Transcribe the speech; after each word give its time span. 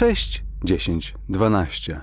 6, 0.00 0.42
10, 0.64 1.14
12. 1.28 2.00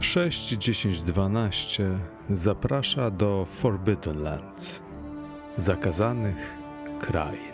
Sześć, 0.00 0.48
dziesięć, 0.48 1.02
dwanaście 1.02 1.98
zaprasza 2.30 3.10
do 3.10 3.44
Forbidden 3.44 4.22
Lands, 4.22 4.82
zakazanych 5.56 6.54
krain. 7.00 7.49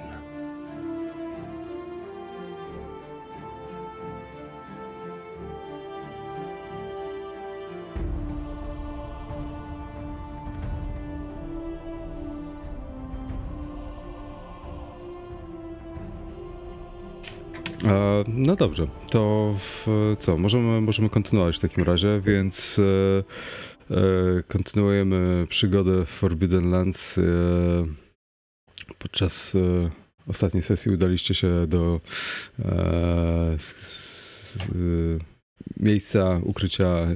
No 18.28 18.56
dobrze, 18.56 18.86
to 19.10 19.54
co? 20.18 20.36
Możemy, 20.38 20.80
możemy 20.80 21.10
kontynuować 21.10 21.56
w 21.56 21.60
takim 21.60 21.84
razie, 21.84 22.20
więc 22.20 22.78
e, 22.78 23.96
e, 23.96 24.42
kontynuujemy 24.48 25.46
przygodę 25.48 26.04
w 26.04 26.08
Forbidden 26.08 26.70
Lands. 26.70 27.18
E, 27.18 27.22
podczas 28.98 29.56
ostatniej 30.26 30.62
sesji 30.62 30.92
udaliście 30.92 31.34
się 31.34 31.66
do 31.66 32.00
miejsca 35.76 36.40
ukrycia 36.42 37.06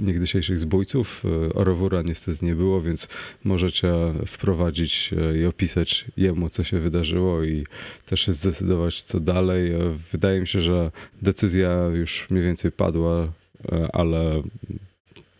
niegdysiejszych 0.00 0.60
zbójców. 0.60 1.22
E, 1.24 1.52
Orowura 1.54 2.02
niestety 2.02 2.46
nie 2.46 2.54
było, 2.54 2.82
więc 2.82 3.08
możecie 3.44 3.92
wprowadzić 4.26 5.10
e, 5.12 5.38
i 5.38 5.46
opisać 5.46 6.04
jemu, 6.16 6.48
co 6.48 6.64
się 6.64 6.78
wydarzyło 6.78 7.44
i 7.44 7.66
też 8.06 8.28
zdecydować, 8.28 9.02
co 9.02 9.20
dalej. 9.20 9.72
E, 9.72 9.96
Wydaje 10.12 10.40
mi 10.40 10.46
się, 10.46 10.60
że 10.60 10.90
decyzja 11.22 11.86
już 11.86 12.30
mniej 12.30 12.44
więcej 12.44 12.72
padła, 12.72 13.32
e, 13.72 13.88
ale 13.92 14.42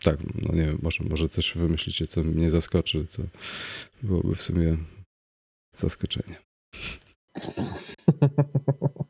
tak, 0.03 0.19
no 0.35 0.55
nie 0.55 0.63
wiem, 0.63 0.79
może, 0.83 1.05
może 1.05 1.29
coś 1.29 1.53
wymyślicie, 1.57 2.07
co 2.07 2.25
mnie 2.25 2.51
zaskoczy, 2.51 3.07
co 3.07 3.23
byłoby 4.03 4.35
w 4.35 4.43
sumie 4.43 4.77
zaskoczenie. 5.77 6.35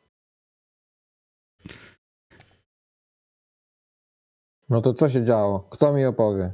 No 4.71 4.81
to 4.81 4.95
co 4.95 5.09
się 5.09 5.25
działo? 5.25 5.61
Kto 5.71 5.93
mi 5.93 6.05
opowie? 6.05 6.53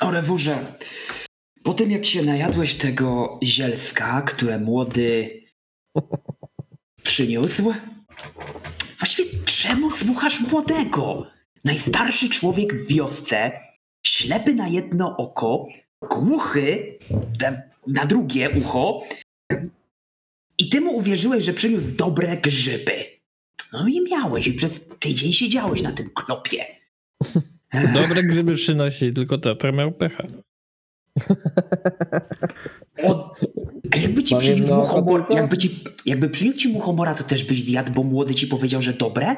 O 0.00 0.10
rewurze, 0.10 0.74
po 1.62 1.74
tym 1.74 1.90
jak 1.90 2.06
się 2.06 2.22
najadłeś 2.22 2.74
tego 2.74 3.38
zielska, 3.42 4.22
które 4.22 4.58
młody 4.58 5.40
przyniósł, 7.02 7.72
właściwie 8.98 9.38
czemu 9.44 9.90
słuchasz 9.90 10.40
młodego? 10.40 11.26
Najstarszy 11.64 12.28
człowiek 12.28 12.74
w 12.74 12.86
wiosce, 12.86 13.52
ślepy 14.06 14.54
na 14.54 14.68
jedno 14.68 15.16
oko, 15.16 15.66
głuchy 16.10 16.98
na- 17.86 18.06
drugie 18.06 18.50
ucho 18.50 19.00
i 20.58 20.68
ty 20.68 20.80
mu 20.80 20.96
uwierzyłeś, 20.96 21.44
że 21.44 21.52
przyniósł 21.52 21.94
dobre 21.96 22.36
grzyby. 22.36 23.04
No 23.72 23.88
i 23.88 24.00
miałeś 24.10 24.46
i 24.46 24.52
przez 24.52 24.88
tydzień 24.98 25.32
siedziałeś 25.32 25.82
na 25.82 25.92
tym 25.92 26.10
klopie. 26.14 26.66
Dobre 27.94 28.22
grzyby 28.22 28.54
przynosi, 28.54 29.12
tylko 29.12 29.38
Tatra 29.38 29.72
miał 29.72 29.92
pecha. 29.92 30.24
O, 33.02 33.34
a 33.92 33.96
jakby 33.96 34.24
ci 34.24 34.36
przyniósł 34.36 34.60
jedno 34.62 34.82
oko 34.82 34.86
muchomor, 34.86 35.20
tylko? 35.20 35.34
jakby, 35.34 35.58
ci, 35.58 35.84
jakby 36.06 36.28
przyniósł 36.28 36.58
ci 36.58 36.68
muchomora, 36.68 37.14
to 37.14 37.24
też 37.24 37.44
byś 37.44 37.64
zjadł, 37.64 37.92
bo 37.92 38.02
młody 38.02 38.34
ci 38.34 38.46
powiedział, 38.46 38.82
że 38.82 38.92
dobre? 38.92 39.36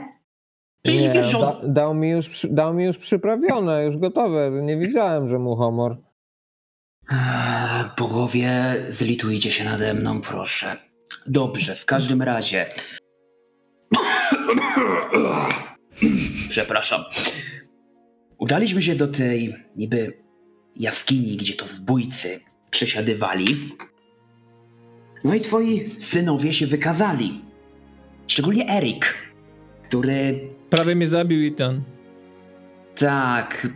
Przecież 0.82 1.02
Nie, 1.02 1.10
wiesz, 1.10 1.26
że 1.26 1.38
on... 1.38 1.62
da, 1.62 1.68
dał, 1.68 1.94
mi 1.94 2.10
już, 2.10 2.46
dał 2.50 2.74
mi 2.74 2.84
już 2.84 2.98
przyprawione, 2.98 3.84
już 3.84 3.96
gotowe. 3.96 4.50
Nie 4.62 4.76
widziałem, 4.76 5.28
że 5.28 5.38
mu 5.38 5.56
homor. 5.56 5.96
Eee, 7.10 7.84
Bogowie, 7.98 8.76
zlitujcie 8.90 9.52
się 9.52 9.64
nade 9.64 9.94
mną, 9.94 10.20
proszę. 10.20 10.76
Dobrze, 11.26 11.76
w 11.76 11.84
każdym 11.84 12.22
razie. 12.22 12.66
Przepraszam. 16.48 17.00
Udaliśmy 18.38 18.82
się 18.82 18.94
do 18.94 19.08
tej 19.08 19.54
niby 19.76 20.12
jaskini, 20.76 21.36
gdzie 21.36 21.54
to 21.54 21.68
zbójcy 21.68 22.40
przesiadywali. 22.70 23.46
No 25.24 25.34
i 25.34 25.40
twoi 25.40 25.90
synowie 25.98 26.52
się 26.52 26.66
wykazali. 26.66 27.40
Szczególnie 28.26 28.68
Erik, 28.70 29.18
który 29.88 30.48
Prawie 30.70 30.94
mnie 30.94 31.08
zabił 31.08 31.52
Ethan. 31.54 31.82
tak, 32.96 33.68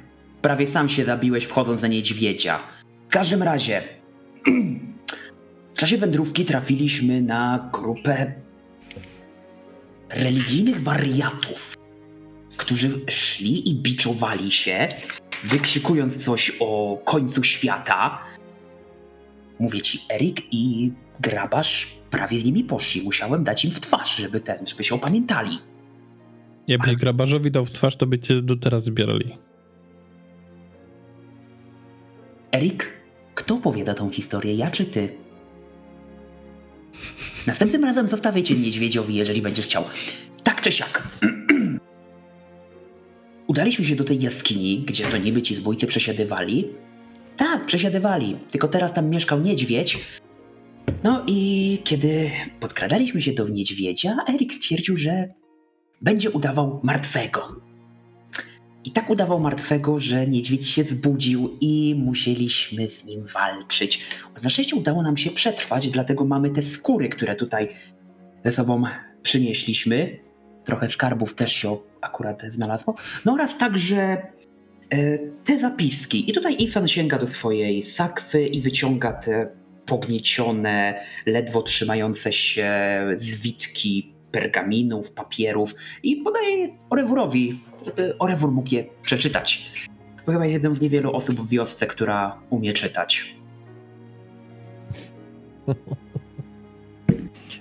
prawie 0.43 0.67
sam 0.67 0.89
się 0.89 1.05
zabiłeś 1.05 1.45
wchodząc 1.45 1.81
za 1.81 1.89
niedźwiedzia. 1.89 2.59
W 3.09 3.13
każdym 3.13 3.43
razie, 3.43 3.83
w 5.75 5.79
czasie 5.79 5.97
wędrówki 5.99 6.45
trafiliśmy 6.45 7.23
na 7.23 7.71
grupę 7.73 8.33
religijnych 10.11 10.83
wariatów, 10.83 11.77
którzy 12.57 13.01
szli 13.09 13.71
i 13.71 13.75
biczowali 13.75 14.51
się, 14.51 14.89
wykrzykując 15.45 16.25
coś 16.25 16.57
o 16.61 17.03
końcu 17.05 17.45
świata. 17.45 18.19
Mówię 19.59 19.81
ci, 19.81 20.01
Erik 20.11 20.43
i 20.51 20.93
Grabarz 21.21 21.99
prawie 22.11 22.41
z 22.41 22.45
nimi 22.45 22.65
poszli. 22.65 23.03
Musiałem 23.03 23.45
dać 23.45 23.65
im 23.65 23.71
w 23.71 23.81
twarz, 23.81 24.17
żeby, 24.17 24.41
ten, 24.41 24.67
żeby 24.67 24.85
się 24.85 24.95
opamiętali. 24.95 25.59
Jakbyś 26.69 26.97
grabarzowi 26.97 27.51
dał 27.51 27.65
w 27.65 27.71
twarz, 27.71 27.97
to 27.97 28.07
by 28.07 28.19
cię 28.19 28.43
do 28.43 28.57
teraz 28.57 28.85
zbierali. 28.85 29.37
Erik, 32.53 32.93
kto 33.35 33.55
opowiada 33.55 33.95
tą 33.95 34.11
historię, 34.11 34.55
ja 34.55 34.71
czy 34.71 34.85
ty? 34.85 35.28
Następnym 37.49 37.85
razem 37.85 38.09
zostawię 38.09 38.43
cię 38.43 38.55
niedźwiedziowi, 38.55 39.15
jeżeli 39.15 39.43
będziesz 39.43 39.67
chciał. 39.67 39.85
Tak 40.43 40.61
czy 40.61 40.73
siak. 40.73 41.09
Udaliśmy 43.47 43.85
się 43.85 43.97
do 43.97 44.05
tej 44.05 44.21
jaskini, 44.21 44.85
gdzie 44.87 45.05
to 45.05 45.17
niby 45.17 45.43
ci 45.43 45.55
zbójcy 45.55 45.87
przesiadywali. 45.87 46.69
Tak, 47.37 47.67
przesiadywali, 47.67 48.37
tylko 48.51 48.69
teraz 48.69 48.93
tam 48.93 49.11
mieszkał 49.11 49.41
niedźwiedź. 49.41 49.99
No 51.05 51.25
i 51.27 51.79
kiedy 51.85 52.31
podkradaliśmy 52.61 53.23
się 53.23 53.33
do 53.33 53.49
niedźwiedzia, 53.49 54.17
Erik 54.35 54.55
stwierdził, 54.55 54.97
że 54.97 55.29
będzie 56.03 56.31
udawał 56.31 56.81
martwego. 56.83 57.61
I 58.89 58.91
tak 58.91 59.11
udawał 59.11 59.41
martwego, 59.41 60.01
że 60.01 60.27
niedźwiedź 60.27 60.69
się 60.69 60.85
zbudził 60.85 61.57
i 61.61 61.95
musieliśmy 61.99 62.89
z 62.89 63.05
nim 63.05 63.25
walczyć. 63.27 64.05
Na 64.43 64.51
szczęście 64.51 64.77
udało 64.77 65.03
nam 65.03 65.17
się 65.17 65.31
przetrwać, 65.31 65.91
dlatego 65.91 66.25
mamy 66.25 66.51
te 66.51 66.63
skóry, 66.63 67.09
które 67.09 67.37
tutaj 67.37 67.69
ze 68.45 68.53
sobą 68.53 68.83
przynieśliśmy. 69.23 70.19
Trochę 70.65 70.89
skarbów 70.89 71.35
też 71.35 71.53
się 71.53 71.77
akurat 72.01 72.43
znalazło. 72.49 72.95
No 73.25 73.33
oraz 73.33 73.59
także 73.59 73.97
e, 74.91 75.19
te 75.45 75.59
zapiski. 75.59 76.31
I 76.31 76.33
tutaj 76.33 76.65
Ethan 76.65 76.89
sięga 76.89 77.19
do 77.19 77.27
swojej 77.27 77.83
sakwy 77.83 78.47
i 78.47 78.61
wyciąga 78.61 79.13
te 79.13 79.49
pogniecione, 79.87 81.01
ledwo 81.27 81.63
trzymające 81.63 82.33
się 82.33 82.71
zwitki 83.17 84.13
pergaminów, 84.33 85.13
papierów 85.13 85.75
i 86.03 86.17
podaje 86.17 86.69
Orewurowi, 86.91 87.61
żeby 87.89 88.19
Orewur 88.19 88.53
mógł 88.53 88.75
je 88.75 88.85
przeczytać. 89.03 89.73
To 90.27 90.33
chyba 90.33 90.47
jeden 90.47 90.75
z 90.75 90.81
niewielu 90.81 91.13
osób 91.13 91.41
w 91.41 91.49
wiosce, 91.49 91.87
która 91.87 92.39
umie 92.51 92.73
czytać. 92.73 93.35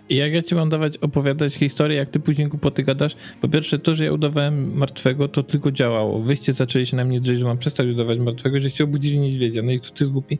I 0.09 0.15
jak 0.15 0.33
ja 0.33 0.43
ci 0.43 0.55
mam 0.55 0.69
dawać, 0.69 0.97
opowiadać 0.97 1.53
historię, 1.53 1.97
jak 1.97 2.09
ty 2.09 2.19
później 2.19 2.47
głupoty 2.47 2.83
gadasz? 2.83 3.15
Po 3.41 3.49
pierwsze, 3.49 3.79
to, 3.79 3.95
że 3.95 4.05
ja 4.05 4.13
udawałem 4.13 4.77
martwego, 4.77 5.27
to 5.27 5.43
tylko 5.43 5.71
działało. 5.71 6.21
Wyście 6.21 6.53
zaczęli 6.53 6.85
się 6.85 6.97
na 6.97 7.05
mnie 7.05 7.21
drzeć, 7.21 7.39
że 7.39 7.45
mam 7.45 7.57
przestać 7.57 7.87
udawać 7.87 8.19
martwego, 8.19 8.59
żeście 8.59 8.83
obudzili 8.83 9.19
niedźwiedzia. 9.19 9.61
No 9.61 9.71
i 9.71 9.79
kto 9.79 9.89
ty 9.89 10.03
jest 10.03 10.13
głupi? 10.13 10.39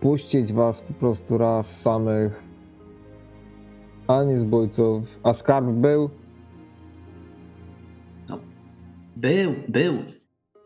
Puścić 0.00 0.52
was 0.52 0.80
po 0.80 0.92
prostu 0.92 1.38
raz 1.38 1.80
samych. 1.80 2.45
Ani 4.08 4.38
zbójców. 4.38 5.18
A 5.22 5.32
skarb 5.34 5.66
był? 5.66 6.10
Był, 9.16 9.54
był. 9.68 9.94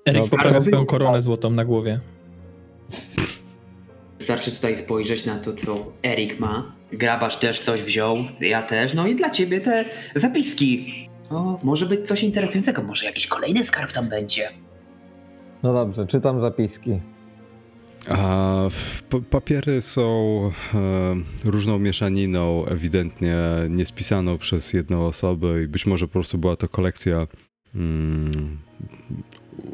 Erik 0.08 0.22
No, 0.22 0.28
poprawia 0.28 0.60
swoją 0.60 0.86
koronę 0.86 1.22
złotą 1.22 1.50
na 1.50 1.64
głowie. 1.64 2.00
wystarczy 4.18 4.52
tutaj 4.52 4.76
spojrzeć 4.76 5.26
na 5.26 5.38
to, 5.38 5.52
co 5.52 5.92
Erik 6.06 6.40
ma. 6.40 6.72
Grabarz 6.92 7.36
też 7.36 7.60
coś 7.60 7.82
wziął, 7.82 8.16
ja 8.40 8.62
też. 8.62 8.94
No 8.94 9.06
i 9.06 9.16
dla 9.16 9.30
ciebie 9.30 9.60
te 9.60 9.84
zapiski. 10.16 10.86
O, 11.30 11.58
może 11.62 11.86
być 11.86 12.06
coś 12.08 12.22
interesującego, 12.22 12.82
może 12.82 13.06
jakiś 13.06 13.26
kolejny 13.26 13.64
skarb 13.64 13.92
tam 13.92 14.08
będzie. 14.08 14.48
No 15.62 15.72
dobrze, 15.72 16.06
czytam 16.06 16.40
zapiski. 16.40 17.00
A 18.10 18.68
papiery 19.30 19.80
są 19.80 20.50
e, 20.74 20.80
różną 21.44 21.78
mieszaniną, 21.78 22.66
ewidentnie 22.66 23.36
niespisaną 23.68 24.38
przez 24.38 24.72
jedną 24.72 25.06
osobę 25.06 25.62
i 25.62 25.66
być 25.66 25.86
może 25.86 26.06
po 26.06 26.12
prostu 26.12 26.38
była 26.38 26.56
to 26.56 26.68
kolekcja 26.68 27.26
mm, 27.74 28.58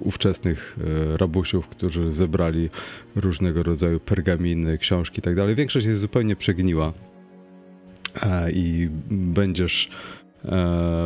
ówczesnych 0.00 0.78
e, 0.80 1.16
rabusiów, 1.16 1.68
którzy 1.68 2.12
zebrali 2.12 2.70
różnego 3.14 3.62
rodzaju 3.62 4.00
pergaminy, 4.00 4.78
książki 4.78 5.18
i 5.18 5.22
tak. 5.22 5.54
Większość 5.54 5.86
jest 5.86 6.00
zupełnie 6.00 6.36
przegniła 6.36 6.92
e, 8.22 8.52
i 8.52 8.88
będziesz 9.10 9.90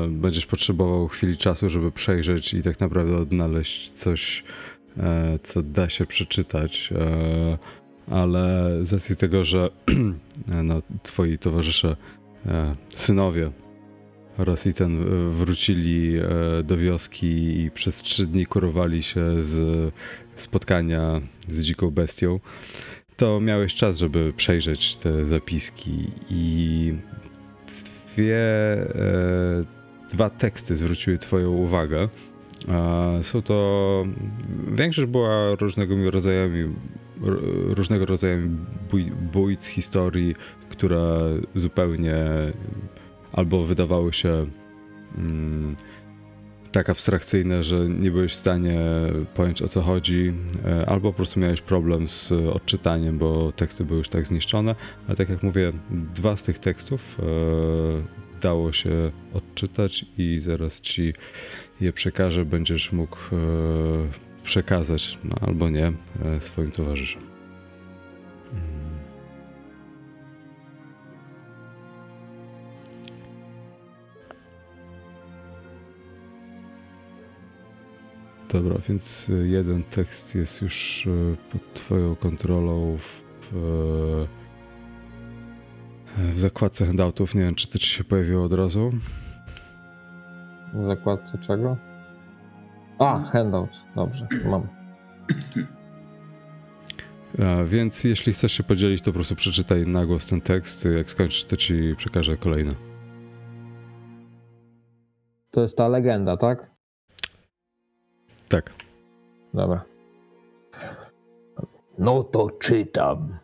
będziesz 0.08 0.46
potrzebował 0.46 1.08
chwili 1.08 1.36
czasu, 1.36 1.70
żeby 1.70 1.92
przejrzeć 1.92 2.54
i 2.54 2.62
tak 2.62 2.80
naprawdę 2.80 3.16
odnaleźć 3.16 3.90
coś, 3.90 4.44
co 5.42 5.62
da 5.62 5.88
się 5.88 6.06
przeczytać, 6.06 6.92
e, 6.92 7.58
ale 8.14 8.70
z 8.82 8.92
racji 8.92 9.16
tego, 9.16 9.44
że 9.44 9.70
no, 10.64 10.82
twoi 11.02 11.38
towarzysze, 11.38 11.96
e, 12.46 12.74
synowie 12.90 13.50
oraz 14.38 14.66
i 14.66 14.74
ten 14.74 15.02
e, 15.02 15.30
wrócili 15.30 16.18
e, 16.18 16.62
do 16.62 16.76
wioski 16.76 17.60
i 17.60 17.70
przez 17.70 18.02
trzy 18.02 18.26
dni 18.26 18.46
kurowali 18.46 19.02
się 19.02 19.42
z 19.42 19.92
spotkania 20.36 21.20
z 21.48 21.60
dziką 21.60 21.90
bestią, 21.90 22.40
to 23.16 23.40
miałeś 23.40 23.74
czas, 23.74 23.98
żeby 23.98 24.32
przejrzeć 24.36 24.96
te 24.96 25.26
zapiski 25.26 26.10
i 26.30 26.94
dwie, 28.14 28.36
e, 28.36 29.64
dwa 30.12 30.30
teksty 30.30 30.76
zwróciły 30.76 31.18
twoją 31.18 31.50
uwagę. 31.50 32.08
Są 33.22 33.42
to. 33.42 34.06
Większość 34.72 35.08
była 35.08 35.54
różnego 35.54 36.10
rodzajami, 36.10 36.74
różnego 37.70 38.06
rodzaju 38.06 38.48
bój- 38.90 39.12
bójt 39.32 39.64
historii, 39.64 40.34
które 40.70 41.20
zupełnie 41.54 42.16
albo 43.32 43.64
wydawały 43.64 44.12
się 44.12 44.46
mm, 45.18 45.76
tak 46.72 46.90
abstrakcyjne, 46.90 47.64
że 47.64 47.88
nie 47.88 48.10
byłeś 48.10 48.32
w 48.32 48.36
stanie 48.36 48.80
pojąć 49.34 49.62
o 49.62 49.68
co 49.68 49.82
chodzi, 49.82 50.32
e, 50.64 50.86
albo 50.86 51.12
po 51.12 51.16
prostu 51.16 51.40
miałeś 51.40 51.60
problem 51.60 52.08
z 52.08 52.32
odczytaniem, 52.32 53.18
bo 53.18 53.52
teksty 53.52 53.84
były 53.84 53.98
już 53.98 54.08
tak 54.08 54.26
zniszczone. 54.26 54.74
Ale 55.06 55.16
tak 55.16 55.28
jak 55.28 55.42
mówię, 55.42 55.72
dwa 56.14 56.36
z 56.36 56.42
tych 56.42 56.58
tekstów 56.58 57.18
e, 57.18 57.24
dało 58.40 58.72
się 58.72 59.10
odczytać 59.34 60.06
i 60.18 60.38
zaraz 60.38 60.80
ci 60.80 61.12
je 61.80 61.92
przekażę, 61.92 62.44
będziesz 62.44 62.92
mógł 62.92 63.16
e, 63.16 63.38
przekazać, 64.44 65.18
no, 65.24 65.36
albo 65.40 65.70
nie, 65.70 65.92
e, 66.24 66.40
swoim 66.40 66.70
towarzyszom. 66.70 67.22
Dobra, 78.52 78.78
więc 78.88 79.30
jeden 79.44 79.82
tekst 79.82 80.34
jest 80.34 80.62
już 80.62 81.06
y, 81.06 81.36
pod 81.52 81.74
Twoją 81.74 82.16
kontrolą 82.16 82.98
w, 82.98 84.26
w 86.16 86.38
zakładce 86.38 86.86
handoutów. 86.86 87.34
Nie 87.34 87.42
wiem, 87.42 87.54
czy 87.54 87.68
to 87.68 87.78
ci 87.78 87.86
się 87.86 88.04
pojawiło 88.04 88.44
od 88.44 88.52
razu. 88.52 88.92
W 90.74 90.84
zakładce 90.86 91.38
czego? 91.38 91.76
A, 92.98 93.18
handouts. 93.24 93.84
Dobrze, 93.96 94.28
mam. 94.44 94.66
A, 97.38 97.64
więc 97.64 98.04
jeśli 98.04 98.32
chcesz 98.32 98.52
się 98.52 98.62
podzielić, 98.62 99.02
to 99.02 99.10
po 99.10 99.14
prostu 99.14 99.34
przeczytaj 99.34 99.86
na 99.86 100.06
głos 100.06 100.26
ten 100.26 100.40
tekst. 100.40 100.88
Jak 100.96 101.10
skończysz, 101.10 101.44
to 101.44 101.56
ci 101.56 101.94
przekażę 101.96 102.36
kolejny. 102.36 102.72
To 105.50 105.60
jest 105.60 105.76
ta 105.76 105.88
legenda, 105.88 106.36
tak? 106.36 106.70
Tak. 108.48 108.72
Dobra. 109.54 109.84
No 111.98 112.22
to 112.22 112.50
czytam. 112.50 113.38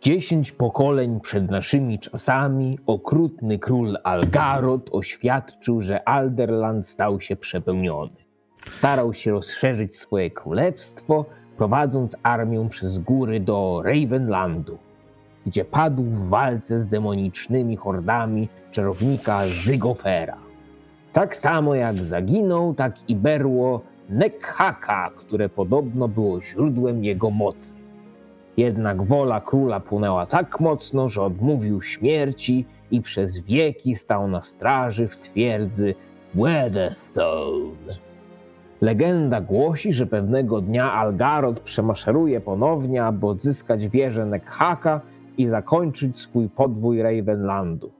Dziesięć 0.00 0.52
pokoleń 0.52 1.20
przed 1.20 1.50
naszymi 1.50 1.98
czasami 1.98 2.78
okrutny 2.86 3.58
król 3.58 3.96
Algarot 4.04 4.90
oświadczył, 4.92 5.80
że 5.80 6.08
Alderland 6.08 6.86
stał 6.86 7.20
się 7.20 7.36
przepełniony. 7.36 8.16
Starał 8.68 9.12
się 9.12 9.30
rozszerzyć 9.30 9.96
swoje 9.96 10.30
królestwo, 10.30 11.24
prowadząc 11.56 12.16
armię 12.22 12.68
przez 12.68 12.98
góry 12.98 13.40
do 13.40 13.82
Ravenlandu, 13.84 14.78
gdzie 15.46 15.64
padł 15.64 16.02
w 16.02 16.28
walce 16.28 16.80
z 16.80 16.86
demonicznymi 16.86 17.76
hordami 17.76 18.48
czarownika 18.70 19.46
Zygofera. 19.46 20.38
Tak 21.12 21.36
samo 21.36 21.74
jak 21.74 21.98
zaginął, 22.04 22.74
tak 22.74 23.10
i 23.10 23.16
berło 23.16 23.80
Nekhaka, 24.08 25.10
które 25.16 25.48
podobno 25.48 26.08
było 26.08 26.42
źródłem 26.42 27.04
jego 27.04 27.30
mocy. 27.30 27.81
Jednak 28.56 29.02
wola 29.02 29.40
króla 29.40 29.80
płynęła 29.80 30.26
tak 30.26 30.60
mocno, 30.60 31.08
że 31.08 31.22
odmówił 31.22 31.82
śmierci 31.82 32.66
i 32.90 33.00
przez 33.00 33.38
wieki 33.38 33.94
stał 33.94 34.28
na 34.28 34.42
straży 34.42 35.08
w 35.08 35.16
twierdzy 35.16 35.94
Weatherstone. 36.34 37.96
Legenda 38.80 39.40
głosi, 39.40 39.92
że 39.92 40.06
pewnego 40.06 40.60
dnia 40.60 40.92
Algarot 40.92 41.60
przemaszeruje 41.60 42.40
ponownie, 42.40 43.04
aby 43.04 43.26
odzyskać 43.26 43.88
wieżę 43.88 44.26
Nekhaka 44.26 45.00
i 45.38 45.46
zakończyć 45.46 46.16
swój 46.16 46.48
podwój 46.48 47.02
Ravenlandu. 47.02 47.92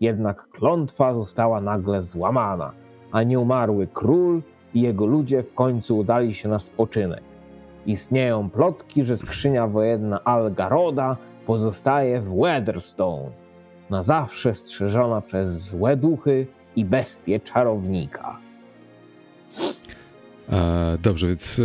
Jednak 0.00 0.48
klątwa 0.48 1.14
została 1.14 1.60
nagle 1.60 2.02
złamana, 2.02 2.72
a 3.12 3.22
nieumarły 3.22 3.86
król 3.86 4.42
i 4.74 4.80
jego 4.80 5.06
ludzie 5.06 5.42
w 5.42 5.54
końcu 5.54 5.98
udali 5.98 6.34
się 6.34 6.48
na 6.48 6.58
spoczynek. 6.58 7.29
Istnieją 7.86 8.50
plotki, 8.50 9.04
że 9.04 9.16
skrzynia 9.16 9.66
wojenna 9.66 10.24
Algaroda 10.24 11.16
pozostaje 11.46 12.20
w 12.20 12.34
Weatherstone, 12.34 13.30
na 13.90 14.02
zawsze 14.02 14.54
strzeżona 14.54 15.20
przez 15.20 15.68
złe 15.68 15.96
duchy 15.96 16.46
i 16.76 16.84
bestie 16.84 17.40
czarownika. 17.40 18.38
E, 20.50 20.98
Dobrze, 21.02 21.26
więc 21.26 21.60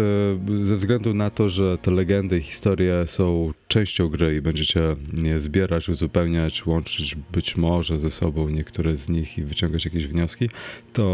e, 0.59 0.63
ze 0.63 0.75
względu 0.75 1.13
na 1.13 1.29
to, 1.29 1.49
że 1.49 1.77
te 1.77 1.91
legendy 1.91 2.37
i 2.37 2.41
historie 2.41 3.07
są 3.07 3.53
częścią 3.67 4.09
gry 4.09 4.35
i 4.35 4.41
będziecie 4.41 4.95
je 5.23 5.41
zbierać, 5.41 5.89
uzupełniać, 5.89 6.65
łączyć 6.65 7.15
być 7.15 7.57
może 7.57 7.99
ze 7.99 8.11
sobą 8.11 8.49
niektóre 8.49 8.95
z 8.95 9.09
nich 9.09 9.37
i 9.37 9.43
wyciągać 9.43 9.85
jakieś 9.85 10.07
wnioski, 10.07 10.49
to 10.93 11.05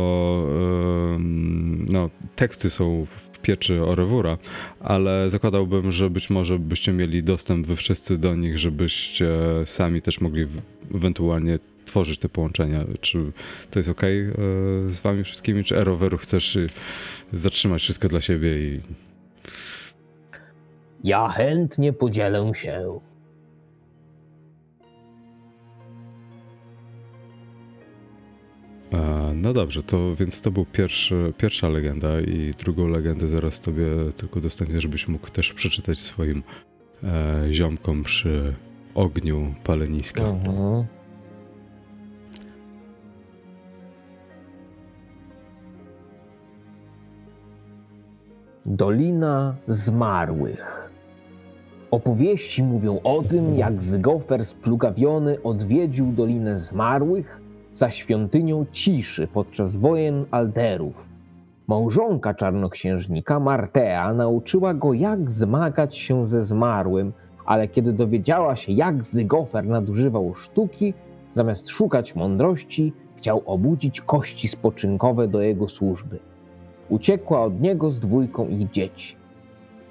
no, 1.90 2.10
teksty 2.36 2.70
są 2.70 3.06
w 3.34 3.40
pieczy 3.40 3.84
Orewura, 3.84 4.38
ale 4.80 5.30
zakładałbym, 5.30 5.92
że 5.92 6.10
być 6.10 6.30
może 6.30 6.60
byście 6.60 6.94
mieli 6.94 7.24
dostęp 7.24 7.68
wy 7.68 7.76
wszyscy 7.76 8.18
do 8.18 8.36
nich, 8.36 8.58
żebyście 8.58 9.30
sami 9.66 10.02
też 10.02 10.22
mogli 10.22 10.48
ewentualnie 10.96 11.60
tworzyć 11.92 12.20
te 12.20 12.30
połączenia. 12.30 12.86
Czy 13.02 13.32
to 13.72 13.80
jest 13.80 13.90
ok 13.90 14.02
z 14.88 15.00
wami 15.00 15.24
wszystkimi, 15.24 15.64
czy 15.64 15.78
Eroweru 15.78 16.18
chcesz 16.18 16.56
y, 16.56 16.68
zatrzymać 17.34 17.82
wszystko 17.82 18.08
dla 18.08 18.22
siebie 18.22 18.60
i 18.60 18.80
Ja 21.04 21.28
chętnie 21.28 21.94
podzielę 21.94 22.52
się. 22.56 23.00
E, 28.94 29.34
No 29.36 29.54
dobrze, 29.54 29.84
to 29.84 30.16
więc 30.16 30.42
to 30.42 30.52
był 30.52 30.66
pierwszy, 30.66 31.34
pierwsza 31.38 31.70
legenda 31.70 32.22
i 32.22 32.52
drugą 32.60 32.88
legendę 32.88 33.28
zaraz 33.28 33.62
tobie 33.62 33.86
tylko 34.16 34.40
udostępnię, 34.40 34.80
żebyś 34.80 35.08
mógł 35.08 35.30
też 35.30 35.54
przeczytać 35.54 36.00
swoim 36.00 36.44
e, 37.04 37.48
ziomkom 37.52 38.04
przy 38.04 38.56
ogniu 38.96 39.56
paleniska. 39.64 40.24
Mhm. 40.24 41.01
Dolina 48.66 49.56
Zmarłych. 49.68 50.92
Opowieści 51.92 52.64
mówią 52.64 53.00
o 53.04 53.24
tym, 53.24 53.56
jak 53.56 53.82
Zygofer 53.82 54.46
splugawiony 54.46 55.44
odwiedził 55.44 56.12
Dolinę 56.12 56.58
Zmarłych 56.58 57.42
za 57.74 57.90
świątynią 57.90 58.66
ciszy 58.72 59.28
podczas 59.28 59.76
wojen 59.76 60.26
Alderów. 60.32 61.10
Małżonka 61.68 62.34
czarnoksiężnika, 62.34 63.40
Martea, 63.40 64.14
nauczyła 64.14 64.74
go, 64.74 64.94
jak 64.94 65.32
zmagać 65.32 65.98
się 65.98 66.26
ze 66.26 66.42
zmarłym, 66.42 67.14
ale 67.46 67.68
kiedy 67.68 67.94
dowiedziała 67.94 68.56
się, 68.56 68.72
jak 68.72 69.04
Zygofer 69.04 69.66
nadużywał 69.66 70.36
sztuki, 70.36 70.94
zamiast 71.32 71.70
szukać 71.70 72.16
mądrości, 72.16 72.94
chciał 73.16 73.44
obudzić 73.46 74.02
kości 74.02 74.48
spoczynkowe 74.48 75.28
do 75.28 75.42
jego 75.42 75.68
służby. 75.68 76.31
Uciekła 76.92 77.44
od 77.44 77.62
niego 77.62 77.92
z 77.92 78.00
dwójką 78.00 78.48
ich 78.48 78.72
dzieci. 78.72 79.16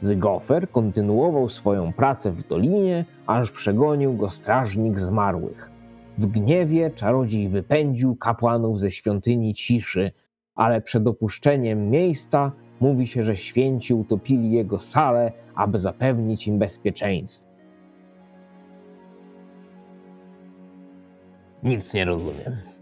Zygofer 0.00 0.70
kontynuował 0.70 1.48
swoją 1.48 1.92
pracę 1.92 2.32
w 2.32 2.48
dolinie, 2.48 3.04
aż 3.26 3.50
przegonił 3.50 4.14
go 4.14 4.30
strażnik 4.30 4.98
zmarłych. 4.98 5.70
W 6.18 6.26
gniewie 6.26 6.90
czarodziej 6.90 7.48
wypędził 7.48 8.16
kapłanów 8.16 8.80
ze 8.80 8.90
świątyni 8.90 9.54
ciszy, 9.54 10.12
ale 10.54 10.80
przed 10.80 11.06
opuszczeniem 11.06 11.90
miejsca 11.90 12.52
mówi 12.80 13.06
się, 13.06 13.24
że 13.24 13.36
święci 13.36 13.94
utopili 13.94 14.50
jego 14.50 14.80
salę, 14.80 15.32
aby 15.54 15.78
zapewnić 15.78 16.48
im 16.48 16.58
bezpieczeństwo. 16.58 17.50
Nic 21.62 21.94
nie 21.94 22.04
rozumiem. 22.04 22.79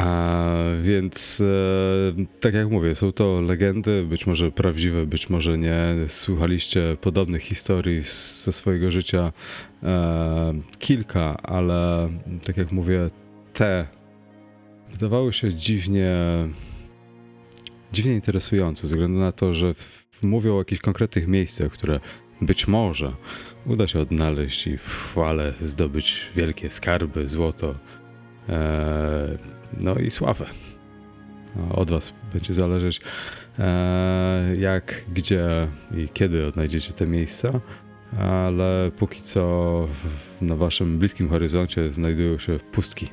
A 0.00 0.54
więc, 0.82 1.40
e, 1.40 2.24
tak 2.40 2.54
jak 2.54 2.70
mówię, 2.70 2.94
są 2.94 3.12
to 3.12 3.40
legendy, 3.40 4.04
być 4.04 4.26
może 4.26 4.50
prawdziwe, 4.50 5.06
być 5.06 5.30
może 5.30 5.58
nie. 5.58 5.94
Słuchaliście 6.08 6.96
podobnych 7.00 7.42
historii 7.42 8.04
z, 8.04 8.44
ze 8.44 8.52
swojego 8.52 8.90
życia 8.90 9.32
e, 9.82 10.54
kilka, 10.78 11.36
ale 11.42 12.08
tak 12.46 12.56
jak 12.56 12.72
mówię, 12.72 13.10
te 13.52 13.86
wydawały 14.90 15.32
się 15.32 15.54
dziwnie, 15.54 16.16
dziwnie 17.92 18.14
interesujące, 18.14 18.86
ze 18.86 18.94
względu 18.94 19.18
na 19.18 19.32
to, 19.32 19.54
że 19.54 19.74
w, 19.74 20.22
mówią 20.22 20.54
o 20.54 20.58
jakichś 20.58 20.80
konkretnych 20.80 21.28
miejscach, 21.28 21.72
które 21.72 22.00
być 22.40 22.68
może 22.68 23.12
uda 23.66 23.88
się 23.88 24.00
odnaleźć 24.00 24.66
i 24.66 24.78
w 24.78 24.88
chwale 24.88 25.52
zdobyć 25.60 26.26
wielkie 26.36 26.70
skarby, 26.70 27.28
złoto. 27.28 27.74
E, 28.48 29.59
no 29.76 29.94
i 29.94 30.10
sławę. 30.10 30.46
No, 31.56 31.76
Od 31.76 31.90
Was 31.90 32.12
będzie 32.32 32.54
zależeć, 32.54 33.00
e, 33.58 34.54
jak, 34.58 35.04
gdzie 35.12 35.68
i 35.96 36.08
kiedy 36.08 36.46
odnajdziecie 36.46 36.92
te 36.92 37.06
miejsca, 37.06 37.60
ale 38.18 38.90
póki 38.96 39.22
co 39.22 39.88
na 40.40 40.56
Waszym 40.56 40.98
bliskim 40.98 41.28
horyzoncie 41.28 41.90
znajdują 41.90 42.38
się 42.38 42.58
pustki. 42.72 43.08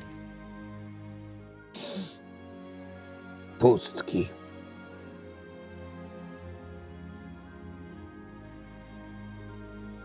Pustki. 3.58 4.28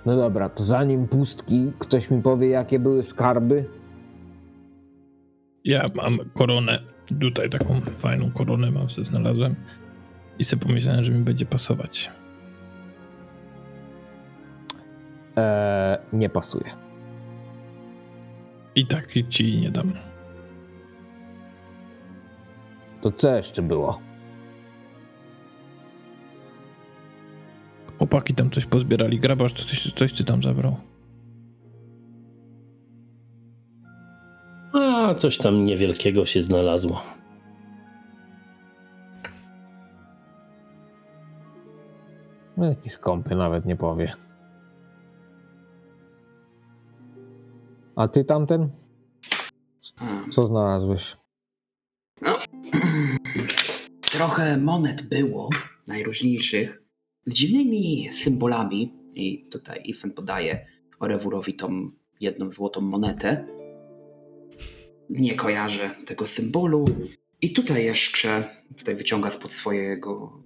No 0.05 0.15
dobra, 0.15 0.50
to 0.50 0.63
zanim 0.63 1.07
pustki, 1.07 1.72
ktoś 1.79 2.12
mi 2.12 2.22
powie, 2.22 2.48
jakie 2.50 2.79
były 2.79 3.03
skarby? 3.03 3.65
Ja 5.63 5.89
mam 5.96 6.20
koronę, 6.34 6.79
tutaj 7.20 7.50
taką 7.50 7.82
fajną 7.82 8.32
koronę 8.32 8.72
mam 8.72 8.89
sobie 8.89 9.05
znalazłem 9.05 9.55
i 10.39 10.43
sobie 10.43 10.65
pomyślałem, 10.65 11.03
że 11.03 11.12
mi 11.12 11.24
będzie 11.24 11.46
pasować. 11.46 12.12
Eee, 15.36 15.98
nie 16.13 16.29
pasuje. 16.29 16.72
I 18.75 18.88
tak 18.88 19.08
ci 19.29 19.58
nie 19.58 19.72
dam. 19.72 19.93
To 23.01 23.12
co 23.12 23.36
jeszcze 23.36 23.62
było? 23.62 24.00
Chłopaki 27.98 28.36
tam 28.36 28.50
coś 28.51 28.65
pozbierali. 28.65 29.20
Grabarz 29.20 29.53
coś, 29.53 29.93
coś 29.93 30.13
ty 30.13 30.24
tam 30.24 30.43
zabrał. 30.43 30.92
A, 35.03 35.15
coś 35.15 35.38
tam 35.38 35.65
niewielkiego 35.65 36.25
się 36.25 36.41
znalazło. 36.41 37.03
No 42.57 42.65
jakiś 42.65 42.93
skąpy 42.93 43.36
nawet 43.36 43.65
nie 43.65 43.75
powie. 43.75 44.13
A 47.95 48.07
ty 48.07 48.25
tamten? 48.25 48.69
Co 50.31 50.41
znalazłeś? 50.41 51.17
Trochę 54.12 54.57
monet 54.57 55.01
było, 55.01 55.50
najróżniejszych, 55.88 56.83
z 57.25 57.33
dziwnymi 57.33 58.10
symbolami. 58.12 58.93
I 59.15 59.45
tutaj 59.51 59.81
Ifen 59.86 60.12
podaje 60.12 60.65
Orewurowi 61.00 61.53
tą 61.53 61.89
jedną 62.19 62.50
złotą 62.50 62.81
monetę. 62.81 63.62
Nie 65.13 65.36
kojarzę 65.36 65.96
tego 66.05 66.25
symbolu. 66.25 66.86
I 67.41 67.53
tutaj 67.53 67.86
jeszcze, 67.86 68.50
tutaj 68.77 68.96
wyciąga 68.96 69.29
spod 69.29 69.51
swojego 69.51 70.43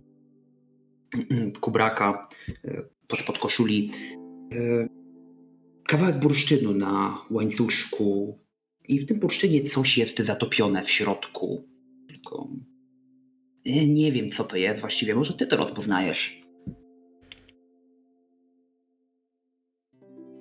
kubraka, 1.62 2.28
e, 3.14 3.18
spod 3.18 3.40
koszuli, 3.40 3.92
e, 4.54 4.88
kawałek 5.84 6.20
bursztynu 6.20 6.74
na 6.74 7.22
łańcuszku. 7.32 8.40
I 8.88 9.00
w 9.00 9.06
tym 9.06 9.20
bursztynie 9.20 9.64
coś 9.64 9.98
jest 9.98 10.20
zatopione 10.20 10.84
w 10.84 10.90
środku. 10.90 11.68
Tylko 12.08 12.48
E, 13.68 13.88
Nie 13.88 14.12
wiem, 14.12 14.30
co 14.30 14.44
to 14.44 14.58
jest 14.58 14.80
właściwie. 14.82 15.16
Może 15.16 15.34
ty 15.34 15.48
to 15.48 15.58
rozpoznajesz. 15.58 16.48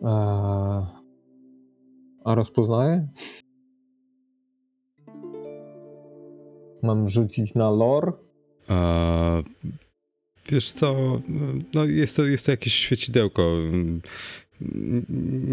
Eee, 0.03 0.87
a 2.25 2.35
rozpoznaję? 2.35 3.09
Mam 6.87 7.09
rzucić 7.09 7.55
na 7.55 7.71
lore? 7.71 8.13
Wiesz 10.49 10.73
co, 10.73 11.21
no 11.75 11.85
jest 11.85 12.17
to, 12.17 12.25
jest 12.25 12.47
to 12.47 12.51
jakieś 12.51 12.75
świecidełko. 12.75 13.57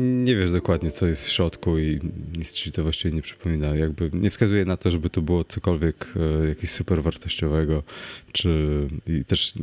Nie 0.02 0.36
wiesz 0.36 0.52
dokładnie, 0.52 0.92
co 0.92 1.08
jest 1.08 1.26
w 1.26 1.30
środku 1.32 1.78
i 1.78 2.00
nic 2.38 2.52
ci 2.52 2.72
to 2.72 2.84
właściwie 2.84 3.16
nie 3.16 3.22
przypomina. 3.22 3.76
Jakby 3.76 4.10
nie 4.14 4.30
wskazuje 4.30 4.66
na 4.66 4.78
to, 4.78 4.92
żeby 4.92 5.10
to 5.10 5.22
było 5.22 5.44
cokolwiek 5.44 6.14
e, 6.16 6.48
jakieś 6.48 6.70
super 6.70 7.04
wartościowego, 7.04 7.84
czy 8.32 8.88
i 9.08 9.26
też, 9.26 9.54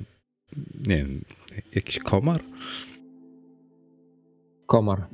nie 0.87 0.97
wiem, 0.97 1.21
jakiś 1.75 1.99
komar? 1.99 2.43
Komar. 4.67 5.07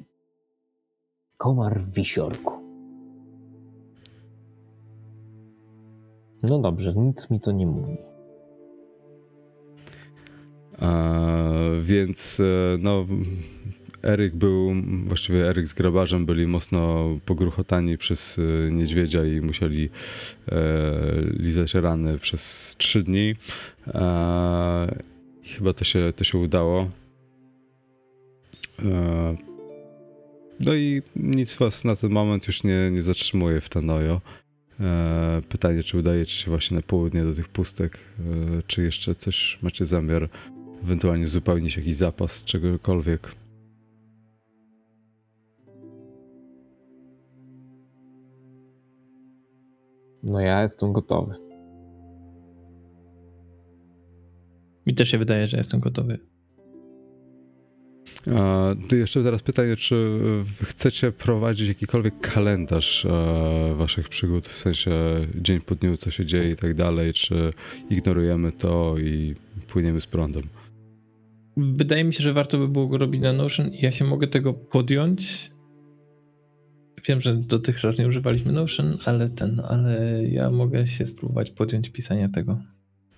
Komar 1.37 1.81
w 1.81 1.95
wisiorku. 1.95 2.66
No 6.49 6.59
dobrze, 6.59 6.95
nic 6.97 7.31
mi 7.31 7.41
to 7.41 7.53
nie 7.53 7.67
mówi. 7.67 7.97
Więc 11.83 12.41
e, 12.41 12.79
no, 12.79 13.07
Eryk 14.03 14.35
był, 14.35 14.73
właściwie 15.07 15.49
Eryk 15.49 15.67
z 15.67 15.75
grabarzem 15.75 16.27
byli 16.27 16.47
mocno 16.47 17.05
pogruchotani 17.25 17.99
przez 17.99 18.39
e, 18.39 18.73
niedźwiedzia 18.73 19.25
i 19.25 19.41
musieli 19.41 19.91
e, 20.49 20.61
lizać 21.39 21.75
rany 21.75 22.19
przez 22.19 22.75
trzy 22.79 23.03
dni. 23.03 23.35
Chyba 25.45 25.73
to 25.73 25.85
się, 25.85 26.13
to 26.17 26.25
się 26.25 26.39
udało. 26.39 26.91
No 30.61 30.75
i 30.75 31.03
nic 31.17 31.55
was 31.55 31.85
na 31.85 31.97
ten 31.97 32.11
moment 32.11 32.47
już 32.47 32.65
nie, 32.65 32.91
nie 32.91 33.03
zatrzymuje 33.03 33.61
w 33.61 33.69
Tanojo. 33.69 34.21
E, 34.81 35.43
Pytanie, 35.49 35.83
czy 35.83 35.99
udajecie 35.99 36.33
się 36.33 36.51
właśnie 36.51 36.77
na 36.77 36.83
południe 36.83 37.25
do 37.25 37.35
tych 37.35 37.49
pustek, 37.49 37.99
e, 38.19 38.23
czy 38.67 38.83
jeszcze 38.83 39.15
coś 39.15 39.59
macie 39.63 39.87
zamiar 39.87 40.29
ewentualnie 40.83 41.25
uzupełnić 41.25 41.77
jakiś 41.77 41.97
zapas 41.97 42.45
czegokolwiek. 42.45 43.35
No 50.23 50.41
ja 50.41 50.63
jestem 50.63 50.93
gotowy. 50.93 51.35
Mi 54.87 54.95
też 54.95 55.09
się 55.09 55.19
wydaje, 55.19 55.47
że 55.47 55.57
jestem 55.57 55.81
gotowy. 55.81 56.36
Jeszcze 58.93 59.23
teraz 59.23 59.43
pytanie, 59.43 59.77
czy 59.77 60.19
chcecie 60.63 61.13
prowadzić 61.13 61.69
jakikolwiek 61.69 62.21
kalendarz 62.21 63.05
e, 63.05 63.75
waszych 63.75 64.09
przygód, 64.09 64.47
w 64.47 64.59
sensie 64.59 64.91
dzień 65.35 65.61
po 65.61 65.75
dniu, 65.75 65.97
co 65.97 66.11
się 66.11 66.27
dzieje 66.27 66.51
i 66.51 66.57
tak 66.57 66.75
dalej, 66.75 67.13
czy 67.13 67.51
ignorujemy 67.91 68.53
to 68.53 68.95
i 68.99 69.35
płyniemy 69.69 70.01
z 70.01 70.07
prądem? 70.07 70.43
Wydaje 71.57 72.05
mi 72.05 72.15
się, 72.15 72.23
że 72.23 72.33
warto 72.33 72.59
by 72.59 72.69
było 72.69 72.87
go 72.87 72.99
robić 72.99 73.21
na 73.21 73.33
Notion 73.33 73.69
i 73.75 73.81
ja 73.81 73.93
się 73.93 74.05
mogę 74.05 74.29
tego 74.29 74.53
podjąć 74.53 75.51
Wiem, 77.09 77.21
że 77.21 77.37
dotychczas 77.37 77.99
nie 77.99 78.09
używaliśmy 78.09 78.53
Notion, 78.53 78.99
ale 79.05 79.29
ten, 79.29 79.61
ale 79.69 80.23
ja 80.29 80.51
mogę 80.51 80.87
się 80.87 81.07
spróbować 81.07 81.51
podjąć 81.51 81.91
pisania 81.91 82.29
tego. 82.29 82.59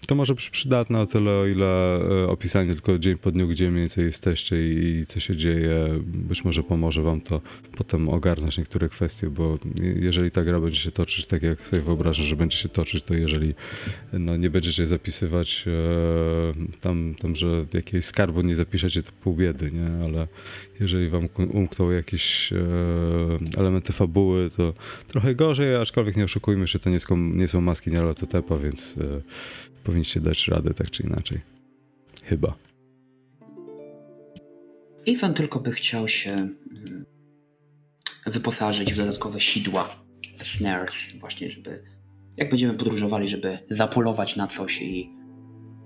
To 0.08 0.14
może 0.14 0.34
być 0.34 0.50
przydatne 0.50 1.00
o 1.00 1.06
tyle, 1.06 1.30
o 1.30 1.46
ile 1.46 2.00
e, 2.00 2.28
opisanie 2.28 2.72
tylko 2.72 2.98
dzień 2.98 3.16
po 3.16 3.30
dniu, 3.30 3.48
gdzie 3.48 3.70
mniej 3.70 3.82
więcej 3.82 4.04
jesteście 4.04 4.72
i 4.72 5.06
co 5.06 5.20
się 5.20 5.36
dzieje, 5.36 5.88
być 6.02 6.44
może 6.44 6.62
pomoże 6.62 7.02
wam 7.02 7.20
to 7.20 7.40
potem 7.76 8.08
ogarnąć 8.08 8.58
niektóre 8.58 8.88
kwestie, 8.88 9.30
bo 9.30 9.58
jeżeli 10.00 10.30
ta 10.30 10.44
gra 10.44 10.60
będzie 10.60 10.80
się 10.80 10.90
toczyć 10.90 11.26
tak, 11.26 11.42
jak 11.42 11.66
sobie 11.66 11.82
wyobrażam, 11.82 12.24
że 12.24 12.36
będzie 12.36 12.56
się 12.56 12.68
toczyć, 12.68 13.02
to 13.02 13.14
jeżeli 13.14 13.54
no, 14.12 14.36
nie 14.36 14.50
będziecie 14.50 14.86
zapisywać 14.86 15.64
e, 15.66 16.80
tam, 16.80 17.14
tam, 17.20 17.36
że 17.36 17.66
jakiegoś 17.72 18.04
skarbu 18.04 18.42
nie 18.42 18.56
zapiszecie, 18.56 19.02
to 19.02 19.12
pół 19.22 19.34
biedy, 19.34 19.72
nie? 19.72 20.04
Ale 20.04 20.28
jeżeli 20.80 21.08
wam 21.08 21.28
umkną 21.52 21.90
jakieś 21.90 22.52
e, 22.52 22.56
elementy 23.58 23.92
fabuły, 23.92 24.50
to 24.50 24.74
trochę 25.08 25.34
gorzej, 25.34 25.76
aczkolwiek 25.76 26.16
nie 26.16 26.24
oszukujmy 26.24 26.68
się, 26.68 26.78
to 26.78 26.90
nie 26.90 27.00
są, 27.00 27.16
nie 27.16 27.48
są 27.48 27.60
maski 27.60 27.90
Nyarlathotepa, 27.90 28.58
więc 28.58 28.94
e, 28.98 29.20
powinniście 29.84 30.20
dać 30.20 30.48
radę 30.48 30.74
tak 30.74 30.90
czy 30.90 31.02
inaczej. 31.02 31.40
Chyba. 32.24 32.54
Iwan 35.06 35.34
tylko 35.34 35.60
by 35.60 35.72
chciał 35.72 36.08
się 36.08 36.30
mm, 36.30 36.56
wyposażyć 38.26 38.92
w 38.92 38.96
dodatkowe 38.96 39.40
sidła, 39.40 39.96
w 40.38 40.44
snares, 40.44 41.12
właśnie, 41.20 41.50
żeby 41.50 41.82
jak 42.36 42.50
będziemy 42.50 42.74
podróżowali, 42.74 43.28
żeby 43.28 43.58
zapolować 43.70 44.36
na 44.36 44.46
coś 44.46 44.82
i 44.82 45.10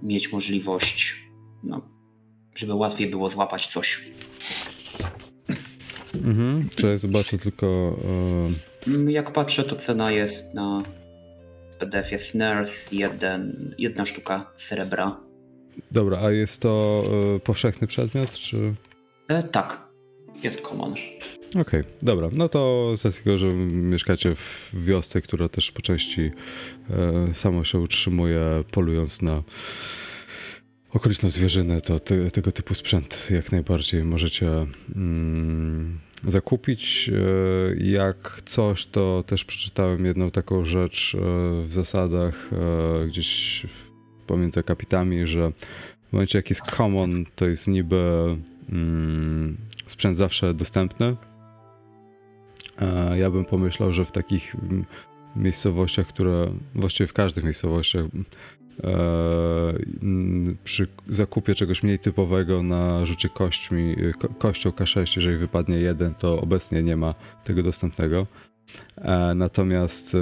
mieć 0.02 0.32
możliwość, 0.32 1.16
no, 1.62 1.88
żeby 2.54 2.74
łatwiej 2.74 3.10
było 3.10 3.28
złapać 3.28 3.66
coś. 3.66 4.04
Mhm. 6.24 6.68
Czy 6.76 6.98
zobaczę 6.98 7.38
tylko. 7.38 7.96
E, 8.04 8.72
Mm, 8.86 9.10
Jak 9.10 9.32
patrzę, 9.32 9.64
to 9.64 9.76
cena 9.76 10.10
jest 10.10 10.54
na 10.54 10.82
PDF-ie 11.82 12.18
snares, 12.18 12.92
jeden, 12.92 13.74
jedna 13.78 14.06
sztuka 14.06 14.52
srebra. 14.56 15.20
dobra, 15.90 16.18
a 16.18 16.30
jest 16.30 16.62
to 16.62 17.02
e, 17.36 17.40
powszechny 17.40 17.86
przedmiot, 17.86 18.32
czy. 18.32 18.74
E, 19.28 19.42
tak, 19.42 19.88
jest 20.42 20.60
common. 20.60 20.94
Okej, 21.60 21.82
dobra. 22.02 22.28
No 22.32 22.48
to 22.48 22.92
z 22.96 23.16
tego, 23.16 23.38
że 23.38 23.46
mieszkacie 23.72 24.34
w 24.34 24.70
wiosce, 24.74 25.22
która 25.22 25.48
też 25.48 25.70
po 25.70 25.82
części 25.82 26.30
e, 26.90 27.34
samo 27.34 27.64
się 27.64 27.78
utrzymuje, 27.78 28.40
polując 28.72 29.22
na 29.22 29.42
okoliczną 30.94 31.30
zwierzynę, 31.30 31.80
to 31.80 31.98
te, 31.98 32.30
tego 32.30 32.52
typu 32.52 32.74
sprzęt 32.74 33.28
jak 33.30 33.52
najbardziej 33.52 34.04
możecie 34.04 34.66
mm, 34.96 35.98
zakupić. 36.24 37.10
E, 37.14 37.84
jak 37.84 38.42
coś, 38.44 38.86
to 38.86 39.24
też 39.26 39.44
przeczytałem 39.44 40.04
jedną 40.04 40.30
taką 40.30 40.64
rzecz 40.64 41.14
e, 41.14 41.18
w 41.66 41.72
zasadach 41.72 42.50
e, 42.52 43.06
gdzieś 43.06 43.66
pomiędzy 44.26 44.60
akapitami, 44.60 45.26
że 45.26 45.52
w 46.08 46.12
momencie 46.12 46.38
jak 46.38 46.50
jest 46.50 46.62
common, 46.62 47.24
to 47.36 47.46
jest 47.46 47.68
niby 47.68 48.36
mm, 48.72 49.56
sprzęt 49.86 50.16
zawsze 50.16 50.54
dostępny. 50.54 51.16
Ja 53.18 53.30
bym 53.30 53.44
pomyślał, 53.44 53.92
że 53.92 54.04
w 54.04 54.12
takich 54.12 54.54
mm, 54.54 54.84
miejscowościach, 55.36 56.06
które 56.06 56.52
właściwie 56.74 57.06
w 57.06 57.12
każdych 57.12 57.44
miejscowościach 57.44 58.04
przy 60.64 60.86
zakupie 61.08 61.54
czegoś 61.54 61.82
mniej 61.82 61.98
typowego 61.98 62.62
na 62.62 63.06
rzucie 63.06 63.28
kośćmi, 63.28 63.96
ko- 64.18 64.28
kością 64.28 64.70
K6, 64.70 65.16
jeżeli 65.16 65.36
wypadnie 65.36 65.76
jeden, 65.76 66.14
to 66.14 66.40
obecnie 66.40 66.82
nie 66.82 66.96
ma 66.96 67.14
tego 67.44 67.62
dostępnego. 67.62 68.26
E, 68.96 69.34
Natomiast 69.34 70.14
e, 70.14 70.18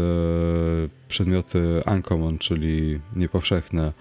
przedmioty 1.09 1.83
uncommon, 1.95 2.39
czyli 2.39 3.01
niepowszechne, 3.17 3.93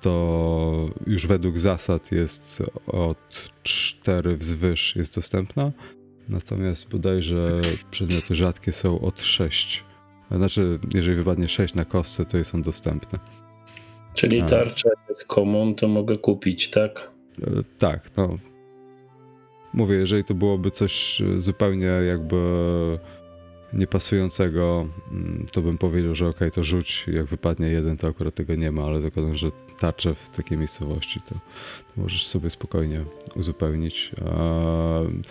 to 0.00 0.90
już 1.06 1.26
według 1.26 1.58
zasad 1.58 2.12
jest 2.12 2.62
od 2.86 3.50
4 3.62 4.36
wzwyż 4.36 4.96
jest 4.96 5.14
dostępna. 5.14 5.72
Natomiast 6.28 6.88
bodajże 6.88 7.60
przedmioty 7.90 8.34
rzadkie 8.34 8.72
są 8.72 9.00
od 9.00 9.22
6. 9.22 9.84
Znaczy, 10.30 10.78
jeżeli 10.94 11.16
wypadnie 11.16 11.48
6 11.48 11.74
na 11.74 11.84
kostce, 11.84 12.24
to 12.24 12.38
jest 12.38 12.54
on 12.54 12.62
dostępny. 12.62 13.18
Czyli 14.16 14.40
A. 14.40 14.46
tarcza 14.46 14.88
jest 15.08 15.26
common, 15.26 15.74
to 15.74 15.88
mogę 15.88 16.16
kupić, 16.16 16.70
tak? 16.70 17.10
E, 17.42 17.50
Tak, 17.78 18.10
no. 18.16 18.38
Mówię, 19.72 19.96
jeżeli 19.96 20.24
to 20.24 20.34
byłoby 20.34 20.70
coś 20.70 21.20
e, 21.20 21.40
zupełnie 21.40 21.86
jakby 21.86 22.36
niepasującego, 23.72 24.88
mm, 25.12 25.46
to 25.52 25.62
bym 25.62 25.78
powiedział, 25.78 26.14
że 26.14 26.28
okej, 26.28 26.50
to 26.50 26.64
rzuć, 26.64 27.06
jak 27.12 27.24
wypadnie 27.26 27.66
jeden, 27.66 27.96
to 27.96 28.08
akurat 28.08 28.34
tego 28.34 28.54
nie 28.54 28.72
ma, 28.72 28.82
ale 28.82 29.00
zakładam, 29.00 29.36
że 29.36 29.50
tarczę 29.80 30.14
w 30.14 30.28
takiej 30.36 30.58
miejscowości, 30.58 31.20
to, 31.28 31.34
możesz 31.96 32.26
sobie 32.26 32.50
spokojnie 32.50 33.00
uzupełnić. 33.36 34.10
Eee, 34.18 35.22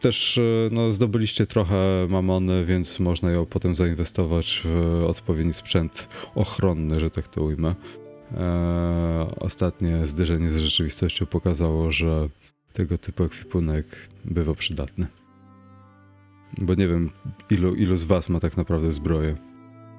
Też 0.00 0.38
e, 0.38 0.42
no, 0.70 0.92
zdobyliście 0.92 1.46
trochę 1.46 2.06
mamony, 2.08 2.64
więc 2.64 3.00
można 3.00 3.30
ją 3.30 3.46
potem 3.46 3.74
zainwestować 3.74 4.62
w 4.64 5.04
odpowiedni 5.06 5.52
sprzęt 5.52 6.08
ochronny, 6.34 7.00
że 7.00 7.10
tak 7.10 7.28
to 7.28 7.42
ujmę. 7.42 7.74
Eee, 8.38 9.26
ostatnie 9.40 10.06
zderzenie 10.06 10.50
z 10.50 10.56
rzeczywistością 10.56 11.26
pokazało, 11.26 11.90
że 11.90 12.28
tego 12.72 12.98
typu 12.98 13.24
ekwipunek 13.24 13.86
bywa 14.24 14.54
przydatny. 14.54 15.06
Bo 16.58 16.74
nie 16.74 16.88
wiem, 16.88 17.10
ilu, 17.50 17.74
ilu 17.74 17.96
z 17.96 18.04
was 18.04 18.28
ma 18.28 18.40
tak 18.40 18.56
naprawdę 18.56 18.92
zbroję 18.92 19.36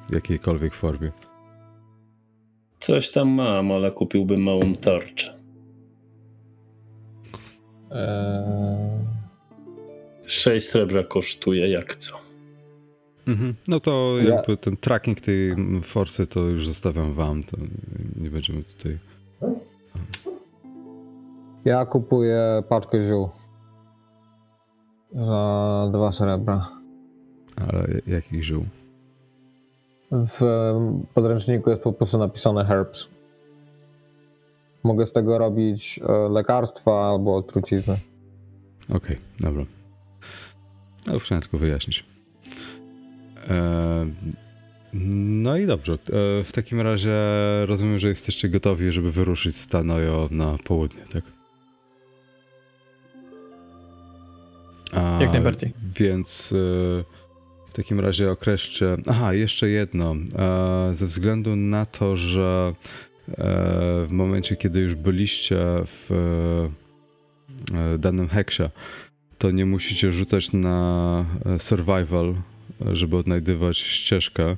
w 0.09 0.13
jakiejkolwiek 0.13 0.73
formie. 0.73 1.11
Coś 2.79 3.11
tam 3.11 3.29
mam, 3.29 3.71
ale 3.71 3.91
kupiłbym 3.91 4.43
małą 4.43 4.73
tarczę. 4.73 5.39
Eee, 7.91 9.05
6 10.25 10.69
srebra 10.69 11.03
kosztuje 11.03 11.69
jak 11.69 11.95
co. 11.95 12.24
Mhm. 13.27 13.55
No 13.67 13.79
to 13.79 14.15
Ja- 14.23 14.35
jakby 14.35 14.57
ten 14.57 14.77
tracking 14.77 15.21
tej 15.21 15.55
forsy 15.83 16.27
to 16.27 16.39
już 16.39 16.65
zostawiam 16.67 17.13
wam, 17.13 17.43
to 17.43 17.57
nie 18.15 18.29
będziemy 18.29 18.63
tutaj... 18.63 18.97
ja 21.65 21.85
kupuję 21.85 22.63
paczkę 22.69 23.03
ziół. 23.03 23.29
Za 25.13 25.89
dwa 25.93 26.11
srebra. 26.11 26.69
Ale 27.55 27.87
jakich 28.07 28.43
żył? 28.43 28.65
W 30.11 30.39
podręczniku 31.13 31.69
jest 31.69 31.81
po 31.81 31.93
prostu 31.93 32.17
napisane 32.17 32.65
herbs. 32.65 33.09
Mogę 34.83 35.05
z 35.05 35.11
tego 35.11 35.37
robić 35.37 35.99
e, 36.09 36.29
lekarstwa 36.29 37.09
albo 37.09 37.41
trucizny. 37.43 37.97
Okej, 38.89 39.17
dobra. 39.39 39.65
No, 41.07 41.19
chciałem 41.19 41.41
tylko 41.41 41.57
wyjaśnić. 41.57 42.14
No 45.43 45.57
i 45.57 45.67
dobrze. 45.67 45.93
E, 45.93 45.97
w 46.43 46.49
takim 46.51 46.81
razie 46.81 47.15
rozumiem, 47.65 47.99
że 47.99 48.07
jesteście 48.07 48.49
gotowi, 48.49 48.91
żeby 48.91 49.11
wyruszyć 49.11 49.55
z 49.55 49.67
Tanojo 49.67 50.27
na 50.31 50.57
południe, 50.63 51.01
tak? 51.13 51.23
A, 54.91 55.19
Jak 55.21 55.33
najbardziej. 55.33 55.73
Więc 55.99 56.53
e, 56.53 56.55
w 57.69 57.73
takim 57.73 57.99
razie 57.99 58.31
określcie. 58.31 58.97
Aha, 59.07 59.33
jeszcze 59.33 59.69
jedno. 59.69 60.15
E, 60.35 60.89
Ze 60.95 61.05
względu 61.05 61.55
na 61.55 61.85
to, 61.85 62.15
że 62.17 62.73
w 64.07 64.11
momencie, 64.11 64.55
kiedy 64.55 64.79
już 64.79 64.95
byliście 64.95 65.57
w 65.85 66.69
danym 67.99 68.29
heksie, 68.29 68.63
to 69.37 69.51
nie 69.51 69.65
musicie 69.65 70.11
rzucać 70.11 70.53
na 70.53 71.25
survival, 71.57 72.35
żeby 72.91 73.17
odnajdywać 73.17 73.77
ścieżkę. 73.77 74.57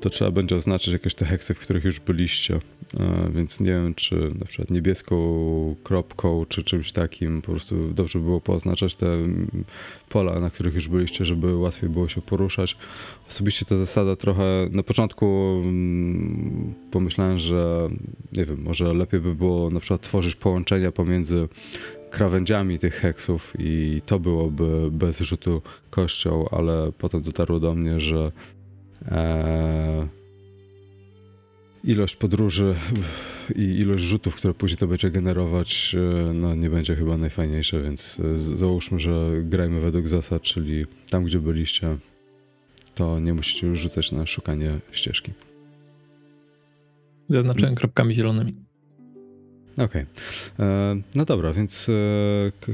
To 0.00 0.10
trzeba 0.10 0.30
będzie 0.30 0.56
oznaczyć 0.56 0.92
jakieś 0.92 1.14
te 1.14 1.24
heksy, 1.24 1.54
w 1.54 1.58
których 1.58 1.84
już 1.84 2.00
byliście. 2.00 2.60
E, 3.00 3.30
Więc 3.34 3.60
nie 3.60 3.66
wiem, 3.66 3.94
czy 3.94 4.14
na 4.38 4.46
przykład 4.46 4.70
niebieską 4.70 5.76
kropką, 5.84 6.44
czy 6.48 6.62
czymś 6.62 6.92
takim. 6.92 7.42
Po 7.42 7.52
prostu 7.52 7.92
dobrze 7.92 8.18
by 8.18 8.24
było 8.24 8.40
pooznaczać 8.40 8.94
te 8.94 9.06
mm, 9.06 9.64
pola, 10.08 10.40
na 10.40 10.50
których 10.50 10.74
już 10.74 10.88
byliście, 10.88 11.24
żeby 11.24 11.56
łatwiej 11.56 11.90
było 11.90 12.08
się 12.08 12.22
poruszać. 12.22 12.76
Osobiście 13.28 13.64
ta 13.64 13.76
zasada 13.76 14.16
trochę 14.16 14.68
na 14.70 14.82
początku 14.82 15.26
mm, 15.64 16.74
pomyślałem, 16.90 17.38
że 17.38 17.88
nie 18.32 18.44
wiem, 18.44 18.62
może 18.62 18.94
lepiej 18.94 19.20
by 19.20 19.34
było 19.34 19.70
na 19.70 19.80
przykład 19.80 20.00
tworzyć 20.00 20.34
połączenia 20.34 20.92
pomiędzy 20.92 21.48
krawędziami 22.14 22.78
tych 22.78 22.94
heksów 22.94 23.52
i 23.58 24.02
to 24.06 24.18
byłoby 24.18 24.90
bez 24.90 25.20
rzutu 25.20 25.62
kością, 25.90 26.48
ale 26.50 26.92
potem 26.98 27.22
dotarło 27.22 27.60
do 27.60 27.74
mnie, 27.74 28.00
że 28.00 28.32
e, 29.08 30.08
ilość 31.84 32.16
podróży 32.16 32.74
i 33.56 33.62
ilość 33.62 34.04
rzutów, 34.04 34.36
które 34.36 34.54
później 34.54 34.78
to 34.78 34.86
będzie 34.86 35.10
generować, 35.10 35.96
e, 35.98 36.32
no 36.32 36.54
nie 36.54 36.70
będzie 36.70 36.96
chyba 36.96 37.16
najfajniejsze, 37.16 37.82
więc 37.82 38.20
e, 38.20 38.36
załóżmy, 38.36 38.98
że 39.00 39.30
grajmy 39.42 39.80
według 39.80 40.08
zasad, 40.08 40.42
czyli 40.42 40.84
tam, 41.10 41.24
gdzie 41.24 41.38
byliście, 41.38 41.96
to 42.94 43.20
nie 43.20 43.34
musicie 43.34 43.66
już 43.66 43.80
rzucać 43.80 44.12
na 44.12 44.26
szukanie 44.26 44.80
ścieżki. 44.92 45.32
Zaznaczyłem 47.28 47.74
kropkami 47.74 48.14
zielonymi. 48.14 48.63
Okej. 49.78 50.06
E, 50.58 50.96
No 51.14 51.24
dobra, 51.24 51.52
więc 51.52 51.88
e, 51.88 52.72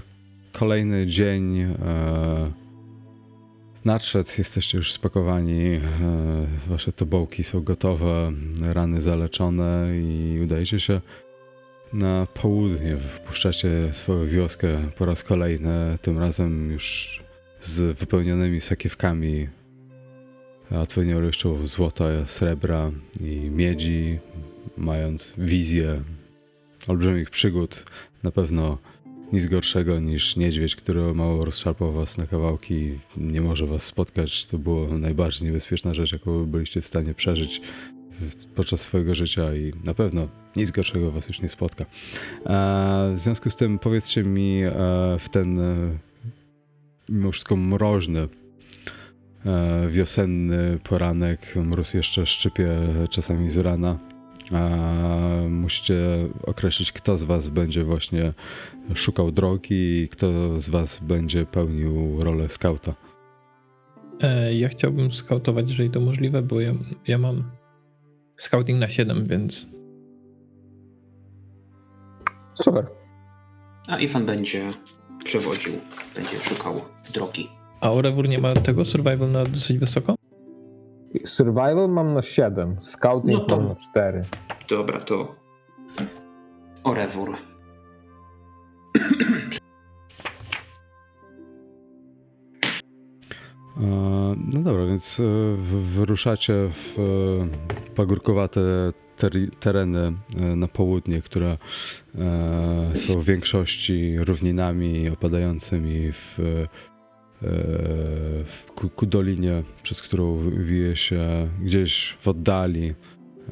kolejny 0.52 1.06
dzień 1.06 1.60
e, 1.60 1.72
nadszedł, 3.84 4.30
jesteście 4.38 4.78
już 4.78 4.92
spakowani, 4.92 5.80
wasze 6.66 6.92
tobołki 6.92 7.44
są 7.44 7.60
gotowe, 7.60 8.32
rany 8.62 9.00
zaleczone 9.00 9.88
i 10.02 10.40
udajecie 10.44 10.80
się 10.80 11.00
na 11.92 12.26
południe. 12.34 12.96
Wpuszczacie 12.96 13.70
swoją 13.92 14.26
wioskę 14.26 14.68
po 14.96 15.04
raz 15.04 15.22
kolejny, 15.22 15.98
tym 16.02 16.18
razem 16.18 16.72
już 16.72 17.20
z 17.60 17.98
wypełnionymi 17.98 18.60
sakiewkami 18.60 19.48
odpowiednią 20.70 21.18
ilością 21.18 21.66
złota, 21.66 22.04
srebra 22.26 22.90
i 23.20 23.50
miedzi, 23.50 24.18
mając 24.76 25.34
wizję 25.38 26.02
olbrzymich 26.88 27.30
przygód. 27.30 27.84
Na 28.22 28.30
pewno 28.30 28.78
nic 29.32 29.46
gorszego 29.46 30.00
niż 30.00 30.36
niedźwiedź, 30.36 30.76
który 30.76 31.14
mało 31.14 31.44
rozszarpał 31.44 31.92
was 31.92 32.18
na 32.18 32.26
kawałki 32.26 32.74
i 32.74 32.98
nie 33.16 33.40
może 33.40 33.66
was 33.66 33.82
spotkać. 33.82 34.46
To 34.46 34.58
było 34.58 34.98
najbardziej 34.98 35.46
niebezpieczna 35.48 35.94
rzecz, 35.94 36.12
jaką 36.12 36.46
byliście 36.46 36.80
w 36.80 36.86
stanie 36.86 37.14
przeżyć 37.14 37.60
podczas 38.54 38.80
swojego 38.80 39.14
życia 39.14 39.54
i 39.54 39.72
na 39.84 39.94
pewno 39.94 40.28
nic 40.56 40.70
gorszego 40.70 41.10
was 41.10 41.28
już 41.28 41.42
nie 41.42 41.48
spotka. 41.48 41.84
W 43.14 43.18
związku 43.18 43.50
z 43.50 43.56
tym 43.56 43.78
powiedzcie 43.78 44.24
mi 44.24 44.62
e, 44.62 44.72
w 45.18 45.28
ten 45.28 45.60
e, 45.60 45.98
mimo 47.08 47.32
wszystko 47.32 47.56
mroźny 47.56 48.28
e, 49.46 49.88
wiosenny 49.90 50.78
poranek, 50.84 51.56
mróz 51.56 51.94
jeszcze 51.94 52.26
szczypie 52.26 52.68
czasami 53.10 53.50
z 53.50 53.56
rana. 53.56 54.09
A 54.52 54.68
musicie 55.48 55.94
określić, 56.46 56.92
kto 56.92 57.18
z 57.18 57.24
Was 57.24 57.48
będzie 57.48 57.84
właśnie 57.84 58.32
szukał 58.94 59.32
drogi 59.32 60.02
i 60.02 60.08
kto 60.08 60.60
z 60.60 60.68
Was 60.68 60.98
będzie 60.98 61.46
pełnił 61.46 62.22
rolę 62.24 62.48
skauta. 62.48 62.94
E, 64.20 64.54
ja 64.54 64.68
chciałbym 64.68 65.12
skautować, 65.12 65.70
jeżeli 65.70 65.90
to 65.90 66.00
możliwe, 66.00 66.42
bo 66.42 66.60
ja, 66.60 66.72
ja 67.06 67.18
mam 67.18 67.50
scouting 68.36 68.80
na 68.80 68.88
7, 68.88 69.24
więc 69.24 69.66
Super. 72.54 72.86
A 73.88 73.98
Ifan 73.98 74.26
będzie 74.26 74.70
przewodził, 75.24 75.72
będzie 76.14 76.40
szukał 76.40 76.80
drogi. 77.14 77.48
A 77.80 77.90
Orewur 77.92 78.28
nie 78.28 78.38
ma 78.38 78.52
tego 78.52 78.84
survival 78.84 79.30
na 79.30 79.44
dosyć 79.44 79.78
wysoko? 79.78 80.14
Survival 81.24 81.88
mam 81.88 82.14
na 82.14 82.22
7, 82.22 82.76
scouting 82.82 83.38
No 83.38 83.44
to- 83.46 83.56
mam 83.56 83.68
na 83.68 83.74
4. 83.74 84.22
Dobra, 84.68 85.00
to 85.00 85.34
Orewur. 86.84 87.36
E, 93.76 93.80
No 94.54 94.60
dobra, 94.62 94.86
więc 94.86 95.20
e, 95.20 95.22
wy- 95.56 95.80
wyruszacie 95.82 96.52
w 96.72 96.98
e, 96.98 97.94
pagórkowate 97.94 98.60
tereny 99.60 100.12
na 100.56 100.68
południe, 100.68 101.22
które 101.22 101.58
są 102.94 103.20
w 103.20 103.24
większości 103.24 104.16
równinami 104.18 105.10
opadającymi 105.10 106.12
w 106.12 106.38
ku, 108.74 108.88
ku 108.88 109.06
dolinie, 109.06 109.62
przez 109.82 110.02
którą 110.02 110.50
wije 110.50 110.96
się 110.96 111.48
gdzieś 111.62 112.16
w 112.20 112.28
oddali 112.28 112.94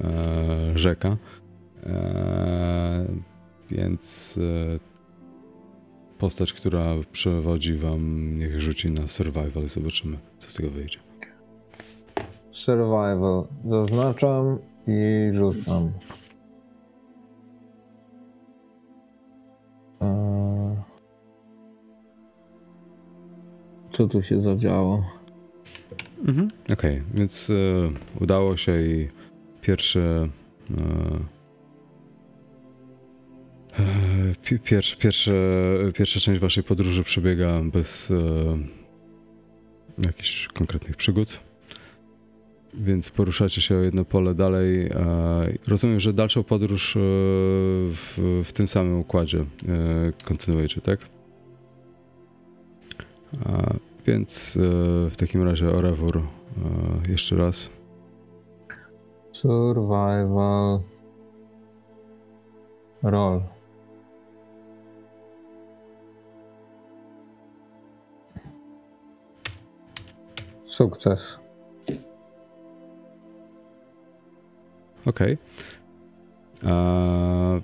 e, 0.00 0.72
rzeka. 0.74 1.16
E, 1.86 3.06
Więc 3.70 4.38
e, 4.38 4.78
postać, 6.18 6.52
która 6.52 6.94
przewodzi 7.12 7.74
wam, 7.74 8.34
niech 8.38 8.60
rzuci 8.60 8.90
na 8.90 9.06
survival 9.06 9.64
i 9.64 9.68
zobaczymy, 9.68 10.18
co 10.38 10.50
z 10.50 10.54
tego 10.54 10.70
wyjdzie. 10.70 10.98
Survival. 12.52 13.44
Zaznaczam 13.64 14.58
i 14.86 15.30
rzucam. 15.32 15.92
Co 23.98 24.08
tu 24.08 24.22
się 24.22 24.40
zadziało? 24.40 25.04
Mhm. 26.26 26.50
Okej, 26.72 27.02
więc 27.14 27.50
e, 27.50 27.54
udało 28.20 28.56
się 28.56 28.76
i 28.76 29.08
pierwszy. 29.60 30.00
E, 30.00 30.24
e, 33.78 34.34
pi- 34.44 34.58
pierwszy, 34.58 34.96
pierwsze, 34.96 35.32
pierwsza 35.94 36.20
część 36.20 36.40
waszej 36.40 36.64
podróży 36.64 37.02
przebiega 37.02 37.60
bez 37.62 38.10
e, 38.10 38.14
jakichś 40.06 40.48
konkretnych 40.48 40.96
przygód. 40.96 41.40
Więc 42.74 43.10
poruszacie 43.10 43.60
się 43.60 43.76
o 43.76 43.80
jedno 43.80 44.04
pole 44.04 44.34
dalej. 44.34 44.86
E, 44.86 45.52
rozumiem, 45.68 46.00
że 46.00 46.12
dalszą 46.12 46.42
podróż 46.42 46.96
e, 46.96 47.00
w, 47.00 48.42
w 48.44 48.52
tym 48.52 48.68
samym 48.68 48.98
układzie 48.98 49.38
e, 49.38 49.44
kontynuujecie, 50.24 50.80
tak? 50.80 51.17
Więc 54.06 54.56
e, 54.56 55.10
w 55.10 55.16
takim 55.16 55.42
razie 55.42 55.70
Orewur 55.70 56.18
e, 56.18 56.22
jeszcze 57.10 57.36
raz. 57.36 57.70
Survival. 59.32 60.80
Roll. 63.02 63.42
Sukces. 70.64 71.40
Okej. 75.06 75.38
E, 76.64 77.60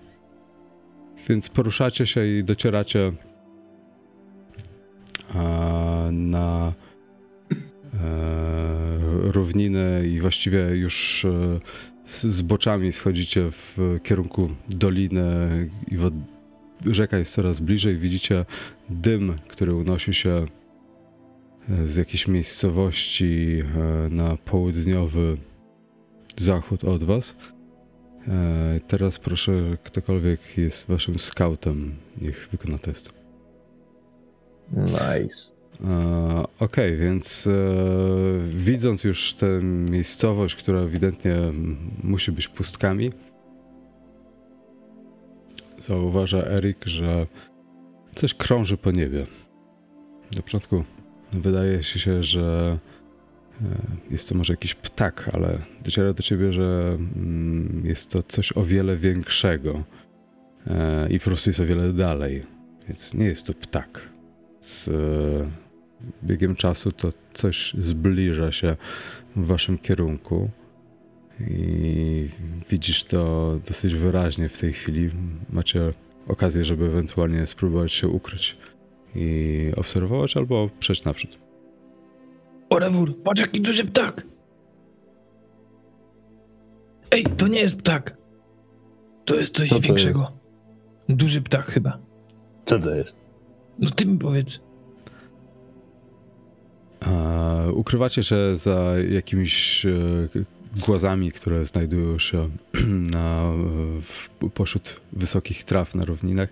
Więc 1.29 1.48
poruszacie 1.48 2.07
się 2.07 2.27
i 2.27 2.44
docieracie 2.44 3.12
na 6.35 6.73
e, 7.94 7.99
równiny 9.33 10.09
i 10.09 10.20
właściwie 10.20 10.59
już 10.59 11.25
e, 11.25 11.61
z- 12.07 12.42
boczami 12.42 12.92
schodzicie 12.92 13.51
w 13.51 13.79
kierunku 14.03 14.49
doliny 14.68 15.49
i 15.88 15.97
wod- 15.99 16.14
rzeka 16.87 17.18
jest 17.18 17.33
coraz 17.35 17.61
bliżej. 17.61 17.99
Widzicie 17.99 18.44
dym, 18.90 19.37
który 19.49 19.75
unosi 19.75 20.14
się 20.14 20.47
e, 21.68 21.87
z 21.88 21.97
jakiejś 21.97 22.29
miejscowości 22.29 23.62
na 24.11 24.37
południowy 24.37 25.37
zachód 26.38 26.85
od 26.85 27.05
was. 27.05 27.37
Teraz 28.88 29.18
proszę, 29.18 29.53
ktokolwiek 29.85 30.40
jest 30.59 30.87
waszym 30.88 31.18
scoutem, 31.18 31.94
niech 32.20 32.49
wykona 32.53 32.79
test. 32.79 33.12
Nice. 34.73 35.54
E, 35.81 36.45
Okej, 36.59 36.97
więc 36.97 37.47
e, 37.47 37.51
widząc 38.49 39.05
już 39.05 39.35
tę 39.35 39.63
miejscowość, 39.63 40.57
która 40.57 40.81
ewidentnie 40.81 41.37
musi 42.03 42.33
być 42.33 42.49
pustkami, 42.49 43.13
zauważa 45.79 46.45
Erik, 46.47 46.85
że 46.87 47.27
coś 48.15 48.35
krąży 48.35 48.77
po 48.77 48.91
niebie. 48.91 49.27
Na 50.37 50.43
początku 50.43 50.85
wydaje 51.33 51.83
się, 51.83 52.23
że 52.23 52.79
e, 53.63 53.65
jest 54.11 54.29
to 54.29 54.35
może 54.35 54.53
jakiś 54.53 54.75
ptak, 54.75 55.31
ale 55.33 55.59
dociera 55.85 56.13
do 56.13 56.23
ciebie, 56.23 56.53
że 56.53 56.99
mm, 57.17 57.83
jest 57.85 58.11
to 58.11 58.23
coś 58.23 58.57
o 58.57 58.63
wiele 58.63 58.97
większego 58.97 59.83
i 61.11 61.19
po 61.19 61.25
prostu 61.25 61.51
jest 61.51 61.61
o 61.61 61.67
wiele 61.67 61.93
dalej. 61.93 62.43
Więc 62.89 63.15
nie 63.15 63.27
jest 63.27 63.47
to 63.47 63.55
ptak. 63.55 64.09
Z 64.61 64.91
biegiem 66.25 66.57
czasu 66.57 66.93
to 66.93 67.12
coś 67.33 67.75
zbliża 67.79 68.53
się 68.53 68.77
w 69.37 69.47
waszym 69.47 69.79
kierunku 69.79 70.51
i 71.40 72.29
widzisz 72.71 73.05
to 73.05 73.55
dosyć 73.67 73.95
wyraźnie 73.95 74.49
w 74.49 74.59
tej 74.59 74.73
chwili. 74.73 75.11
Macie 75.51 75.93
okazję, 76.29 76.64
żeby 76.64 76.85
ewentualnie 76.85 77.47
spróbować 77.47 77.93
się 77.93 78.09
ukryć 78.09 78.57
i 79.14 79.71
obserwować 79.77 80.37
albo 80.37 80.71
przejść 80.79 81.05
naprzód. 81.05 81.38
Orewur, 82.71 83.23
patrz 83.23 83.40
jaki 83.40 83.61
duży 83.61 83.85
ptak! 83.85 84.27
Ej, 87.11 87.25
to 87.25 87.49
nie 87.49 87.61
jest 87.61 87.77
ptak. 87.77 88.17
To 89.25 89.35
jest 89.35 89.55
coś 89.55 89.69
Co 89.69 89.75
to 89.75 89.81
większego. 89.81 90.33
Duży 91.09 91.43
ptak 91.43 91.67
chyba. 91.67 91.99
Co 92.64 92.79
to 92.79 92.95
jest? 92.95 93.19
No 93.79 93.90
ty 93.90 94.07
mi 94.07 94.19
powiedz. 94.19 94.61
Ukrywacie 97.73 98.23
się 98.23 98.37
za 98.57 98.95
jakimiś 99.11 99.87
e, 99.87 99.93
głazami, 100.77 101.33
które 101.33 101.64
znajdują 101.64 102.19
się 102.19 102.51
na, 103.14 103.53
w, 104.01 104.29
pośród 104.55 105.01
wysokich 105.12 105.64
traw 105.64 105.95
na 105.95 106.05
równinach 106.05 106.49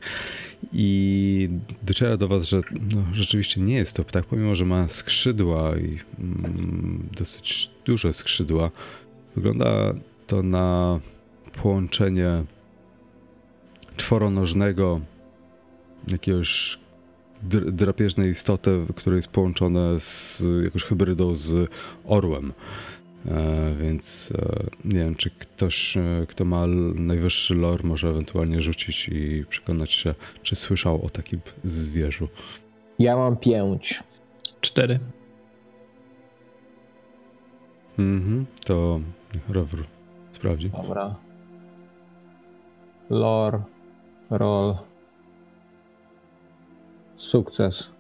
i 0.73 1.49
dociera 1.83 2.17
do 2.17 2.29
was, 2.29 2.49
że 2.49 2.61
no, 2.95 3.05
rzeczywiście 3.13 3.61
nie 3.61 3.75
jest 3.75 3.97
to 3.97 4.05
ptak, 4.05 4.25
pomimo 4.25 4.55
że 4.55 4.65
ma 4.65 4.89
skrzydła 4.89 5.77
i 5.77 5.99
mm, 6.19 7.09
dosyć 7.19 7.71
duże 7.85 8.13
skrzydła. 8.13 8.71
Wygląda 9.37 9.95
to 10.27 10.43
na 10.43 11.01
połączenie 11.63 12.45
czworonożnego 13.97 15.01
jakiegoś 16.09 16.79
dr- 17.43 17.71
drapieżnej 17.73 18.31
istoty, 18.31 18.87
która 18.97 19.17
jest 19.17 19.29
połączona 19.29 19.99
z 19.99 20.45
jakąś 20.65 20.85
hybrydą 20.85 21.35
z 21.35 21.71
orłem. 22.05 22.53
E, 23.27 23.75
więc 23.81 24.33
e, 24.39 24.65
nie 24.85 24.99
wiem, 24.99 25.15
czy 25.15 25.31
ktoś, 25.31 25.97
e, 25.97 26.27
kto 26.29 26.45
ma 26.45 26.67
najwyższy 26.95 27.55
lore, 27.55 27.85
może 27.85 28.09
ewentualnie 28.09 28.63
rzucić 28.63 29.09
i 29.09 29.45
przekonać 29.49 29.93
się, 29.93 30.15
czy 30.43 30.57
słyszał 30.57 31.05
o 31.05 31.11
takim 31.11 31.41
zwierzu. 31.65 32.29
Ja 32.99 33.17
mam 33.17 33.37
pięć. 33.37 34.03
Cztery. 34.61 34.99
Mhm, 37.99 38.47
to 38.65 39.01
Rowr 39.49 39.85
sprawdzi. 40.33 40.71
Dobra. 40.71 41.15
Lore. 43.11 43.63
Roll. 44.31 44.77
Sukces. 47.23 47.91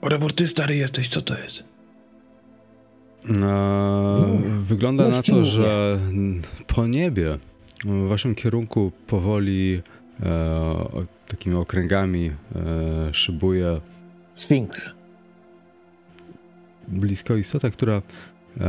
Orewor, 0.00 0.32
ty 0.32 0.48
stary 0.48 0.76
jesteś, 0.76 1.08
co 1.08 1.22
to 1.22 1.38
jest? 1.38 1.64
E, 3.30 4.42
wygląda 4.62 5.08
na 5.08 5.22
to, 5.22 5.44
że 5.44 5.98
po 6.66 6.86
niebie 6.86 7.38
w 7.84 8.08
waszym 8.08 8.34
kierunku 8.34 8.92
powoli 9.06 9.82
e, 10.22 11.06
takimi 11.26 11.54
okręgami 11.54 12.30
e, 12.30 12.34
szybuje 13.14 13.80
Sfinks. 14.34 14.94
blisko 16.88 17.36
istota, 17.36 17.70
która 17.70 18.02
e, 18.60 18.66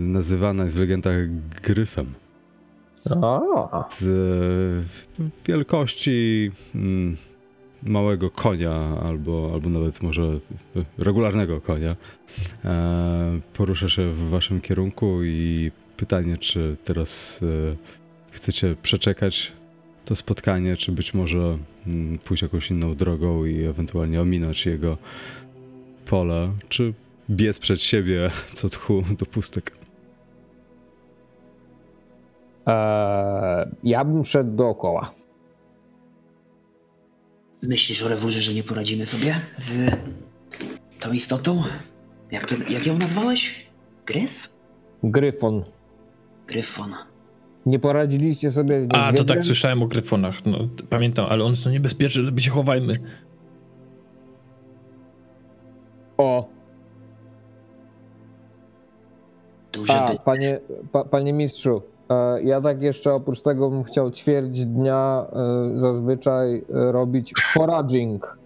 nazywana 0.00 0.64
jest 0.64 0.76
w 0.76 0.80
legendach 0.80 1.14
gryfem. 1.62 2.14
O, 3.10 3.84
Z 3.90 4.02
e, 5.20 5.22
wielkości 5.48 6.50
mm, 6.74 7.16
małego 7.82 8.30
konia, 8.30 8.72
albo, 9.08 9.50
albo 9.54 9.70
nawet 9.70 10.02
może 10.02 10.40
regularnego 10.98 11.60
konia. 11.60 11.96
E, 12.64 13.40
porusza 13.54 13.88
się 13.88 14.12
w 14.12 14.30
waszym 14.30 14.60
kierunku 14.60 15.24
i 15.24 15.70
pytanie, 15.96 16.38
czy 16.38 16.76
teraz 16.84 17.42
e, 17.42 17.76
chcecie 18.30 18.76
przeczekać 18.82 19.52
to 20.04 20.16
spotkanie, 20.16 20.76
czy 20.76 20.92
być 20.92 21.14
może 21.14 21.58
mm, 21.86 22.18
pójść 22.18 22.42
jakąś 22.42 22.70
inną 22.70 22.94
drogą 22.94 23.44
i 23.44 23.64
ewentualnie 23.64 24.20
ominąć 24.20 24.66
jego 24.66 24.96
pole, 26.06 26.52
czy 26.68 26.94
biec 27.30 27.58
przed 27.58 27.82
siebie 27.82 28.30
co 28.52 28.68
tchu 28.68 29.02
do 29.18 29.26
pustek. 29.26 29.72
Eee, 32.66 33.66
ja 33.84 34.04
bym 34.04 34.24
szedł 34.24 34.56
dookoła. 34.56 35.10
Myślisz, 37.62 38.02
Oreworze, 38.02 38.40
że 38.40 38.54
nie 38.54 38.62
poradzimy 38.62 39.06
sobie 39.06 39.40
z 39.58 39.96
tą 41.00 41.12
istotą? 41.12 41.62
Jak, 42.30 42.46
to, 42.46 42.54
jak 42.68 42.86
ją 42.86 42.98
nazwałeś? 42.98 43.66
Gryf? 44.06 44.48
Gryfon. 45.02 45.64
Gryfon. 46.46 46.94
Nie 47.66 47.78
poradziliście 47.78 48.50
sobie 48.50 48.82
z 48.82 48.86
A, 48.86 48.88
to 48.88 48.96
niedźwiedziem? 48.98 49.26
tak 49.26 49.44
słyszałem 49.44 49.82
o 49.82 49.86
gryfonach. 49.86 50.46
No, 50.46 50.58
pamiętam, 50.90 51.26
ale 51.28 51.44
on 51.44 51.50
jest 51.50 51.64
to 51.64 51.70
niebezpieczny, 51.70 52.24
żeby 52.24 52.40
się 52.40 52.50
chowajmy. 52.50 53.00
O, 56.18 56.48
Duże 59.72 59.94
a, 60.00 60.12
by... 60.12 60.18
panie, 60.24 60.60
pa, 60.92 61.04
panie 61.04 61.32
mistrzu, 61.32 61.82
ja 62.44 62.60
tak 62.60 62.82
jeszcze 62.82 63.14
oprócz 63.14 63.40
tego 63.40 63.70
bym 63.70 63.84
chciał 63.84 64.10
ćwierć 64.10 64.64
dnia 64.64 65.26
e, 65.32 65.70
zazwyczaj 65.78 66.56
e, 66.56 66.92
robić 66.92 67.34
foraging. 67.52 68.38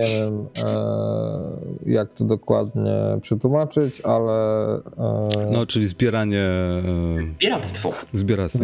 Nie 0.00 0.06
wiem, 0.08 0.46
e, 0.64 1.90
jak 1.92 2.08
to 2.12 2.24
dokładnie 2.24 2.92
przetłumaczyć, 3.22 4.00
ale 4.00 4.64
e, 4.74 4.80
No, 5.52 5.66
czyli 5.66 5.86
zbieranie, 5.86 6.40
e, 6.40 6.82
zbieractwo. 7.38 7.90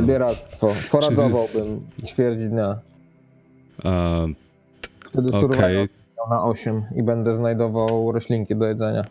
zbieractwo. 0.02 0.74
Foragował 0.74 1.46
Czyli 1.52 1.64
bym 1.64 1.80
ćwierć 2.06 2.48
dnia. 2.48 2.78
E, 3.84 4.26
Wtedy 5.04 5.30
miał 6.18 6.28
na 6.30 6.44
8 6.44 6.82
i 6.96 7.02
będę 7.02 7.34
znajdował 7.34 8.12
roślinki 8.12 8.56
do 8.56 8.66
jedzenia. 8.66 9.02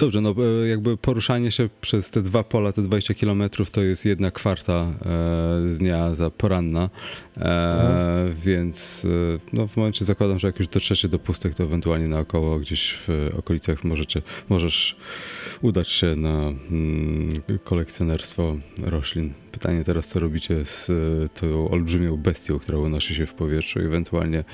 Dobrze, 0.00 0.20
no 0.20 0.34
e, 0.62 0.68
jakby 0.68 0.96
poruszanie 0.96 1.50
się 1.50 1.68
przez 1.80 2.10
te 2.10 2.22
dwa 2.22 2.44
pola, 2.44 2.72
te 2.72 2.82
20 2.82 3.14
km 3.14 3.42
to 3.72 3.82
jest 3.82 4.04
jedna 4.04 4.30
kwarta 4.30 4.72
e, 4.72 5.76
dnia 5.78 6.14
za 6.14 6.30
poranna, 6.30 6.90
e, 7.36 8.34
więc 8.44 9.06
e, 9.34 9.38
no, 9.52 9.66
w 9.66 9.76
momencie 9.76 10.04
zakładam, 10.04 10.38
że 10.38 10.48
jak 10.48 10.58
już 10.58 10.68
dotrzecie 10.68 11.08
do 11.08 11.18
pustek, 11.18 11.54
to 11.54 11.64
ewentualnie 11.64 12.08
naokoło 12.08 12.58
gdzieś 12.58 12.94
w 12.94 13.30
okolicach 13.38 13.84
możecie, 13.84 14.22
możesz 14.48 14.96
udać 15.62 15.90
się 15.90 16.16
na 16.16 16.38
mm, 16.48 17.30
kolekcjonerstwo 17.64 18.56
roślin. 18.82 19.32
Pytanie 19.52 19.84
teraz, 19.84 20.08
co 20.08 20.20
robicie 20.20 20.64
z 20.64 20.90
e, 20.90 20.94
tą 21.28 21.68
olbrzymią 21.68 22.16
bestią, 22.16 22.58
która 22.58 22.78
unosi 22.78 23.14
się 23.14 23.26
w 23.26 23.34
powietrzu 23.34 23.80
i 23.80 23.84
ewentualnie 23.84 24.44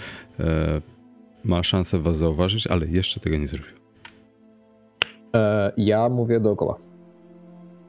e, 0.40 0.80
ma 1.44 1.62
szansę 1.62 1.98
was 1.98 2.18
zauważyć, 2.18 2.66
ale 2.66 2.86
jeszcze 2.86 3.20
tego 3.20 3.36
nie 3.36 3.48
zrobił. 3.48 3.85
E, 5.36 5.72
ja 5.76 6.08
mówię 6.08 6.40
dookoła. 6.40 6.78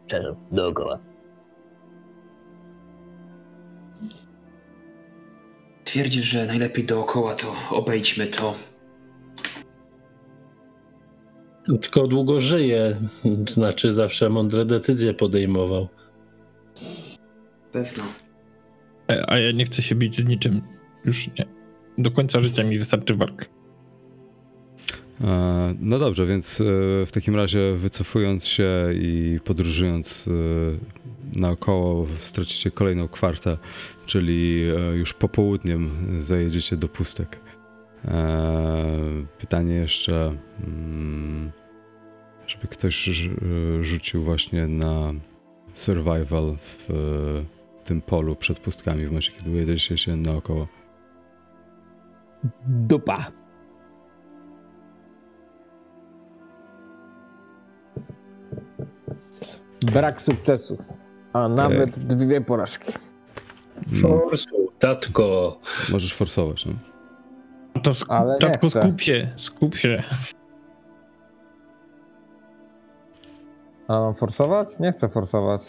Przepraszam, 0.05 0.35
dookoła. 0.51 0.99
Twierdzisz, 5.83 6.25
że 6.25 6.45
najlepiej 6.45 6.85
dookoła, 6.85 7.35
to 7.35 7.53
obejdźmy 7.71 8.27
to. 8.27 8.53
Tylko 11.81 12.07
długo 12.07 12.41
żyje, 12.41 12.97
znaczy 13.49 13.91
zawsze 13.91 14.29
mądre 14.29 14.65
decyzje 14.65 15.13
podejmował. 15.13 15.87
Pewno. 17.71 18.03
E, 19.09 19.29
A 19.29 19.39
ja 19.39 19.51
nie 19.51 19.65
chcę 19.65 19.81
się 19.81 19.95
bić 19.95 20.17
z 20.17 20.25
niczym. 20.25 20.61
Już 21.05 21.27
nie. 21.27 21.45
Do 21.97 22.11
końca 22.11 22.41
życia 22.41 22.63
mi 22.63 22.79
wystarczy 22.79 23.15
walk. 23.15 23.56
E, 25.21 25.75
No 25.79 25.99
dobrze, 25.99 26.25
więc 26.25 26.61
e, 26.61 26.63
w 27.05 27.11
takim 27.11 27.35
razie 27.35 27.73
wycofując 27.77 28.45
się 28.45 28.89
i 28.93 29.39
podróżując 29.43 30.27
e, 30.27 31.39
naokoło 31.39 32.07
stracicie 32.19 32.71
kolejną 32.71 33.07
kwartę, 33.07 33.57
czyli 34.05 34.67
już 34.93 35.13
popołudniem 35.13 35.89
zajedziecie 36.19 36.77
do 36.77 36.87
pustek. 36.87 37.39
Pytanie 39.39 39.73
jeszcze, 39.73 40.37
mm, 40.67 41.51
żeby 42.47 42.67
ktoś 42.67 43.07
rz- 43.07 43.83
rzucił 43.83 44.23
właśnie 44.23 44.67
na 44.67 45.13
survival 45.73 46.57
w 46.59 46.87
tym 47.85 48.01
polu 48.01 48.35
przed 48.35 48.59
pustkami 48.59 49.03
w 49.03 49.07
momencie, 49.07 49.31
kiedy 49.31 49.51
jedziecie 49.51 49.97
się 49.97 50.15
naokoło. 50.15 50.67
Dupa. 52.67 53.31
Brak 59.81 60.21
sukcesu, 60.21 60.77
a 61.33 61.47
nawet 61.49 61.89
dwie 61.99 62.41
porażki. 62.41 62.91
Forsu, 64.01 64.71
tatko. 64.79 65.59
Możesz 65.89 66.13
forsować, 66.13 66.65
no. 66.65 66.73
To 67.83 67.91
sk- 67.91 68.05
Ale 68.09 68.33
nie 68.33 68.39
tatko, 68.39 68.67
chcę. 68.69 68.81
skup 68.81 69.01
się, 69.01 69.33
skup 69.37 69.75
się. 69.75 70.03
A 73.87 73.99
mam 73.99 74.15
forsować? 74.15 74.79
Nie 74.79 74.91
chcę 74.91 75.09
forsować. 75.09 75.61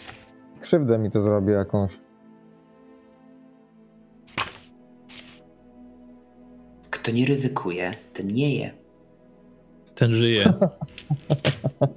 Krzywdę 0.61 0.99
mi 0.99 1.11
to 1.11 1.21
zrobi 1.21 1.53
jakąś. 1.53 1.99
Kto 6.91 7.11
nie 7.11 7.27
ryzykuje, 7.27 7.95
ten 8.15 8.27
nie 8.27 8.55
je. 8.57 8.71
Ten 9.95 10.15
żyje. 10.15 10.53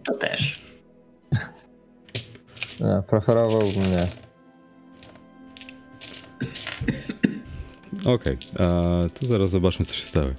To 0.03 0.13
też. 0.19 0.60
Nie, 2.81 3.03
preferowałbym 3.07 3.91
nie. 3.91 4.07
Okej, 8.13 8.37
a 8.59 8.65
to 9.19 9.25
zaraz 9.25 9.49
zobaczmy, 9.49 9.85
co 9.85 9.93
się 9.95 10.03
stało. 10.03 10.29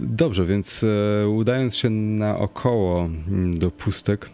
Dobrze, 0.00 0.46
więc 0.46 0.84
e, 0.84 1.28
udając 1.28 1.76
się 1.76 1.90
naokoło 1.90 3.00
mm, 3.00 3.58
do 3.58 3.70
pustek, 3.70 4.30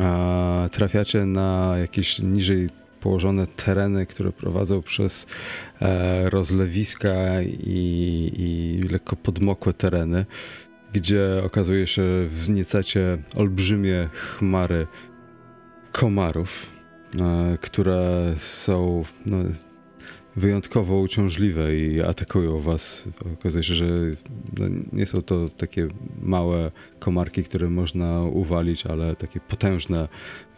e, 0.00 0.68
trafiacie 0.72 1.24
na 1.26 1.74
jakieś 1.78 2.18
niżej 2.18 2.68
położone 3.00 3.46
tereny, 3.46 4.06
które 4.06 4.32
prowadzą 4.32 4.82
przez 4.82 5.26
e, 5.82 6.30
rozlewiska 6.30 7.42
i, 7.42 8.32
i 8.36 8.88
lekko 8.88 9.16
podmokłe 9.16 9.72
tereny, 9.72 10.26
gdzie 10.94 11.42
okazuje 11.44 11.86
się 11.86 12.02
wzniecacie 12.26 13.18
olbrzymie 13.36 14.08
chmary 14.12 14.86
komarów 15.92 16.66
e, 17.20 17.58
które 17.60 18.34
są 18.36 19.04
no, 19.26 19.38
wyjątkowo 20.36 21.00
uciążliwe 21.00 21.76
i 21.76 22.02
atakują 22.02 22.60
was. 22.60 23.08
Okazuje 23.34 23.64
się, 23.64 23.74
że 23.74 23.86
no, 24.58 24.66
nie 24.92 25.06
są 25.06 25.22
to 25.22 25.48
takie 25.48 25.88
małe 26.22 26.70
komarki, 26.98 27.44
które 27.44 27.70
można 27.70 28.22
uwalić, 28.22 28.86
ale 28.86 29.16
takie 29.16 29.40
potężne, 29.40 30.08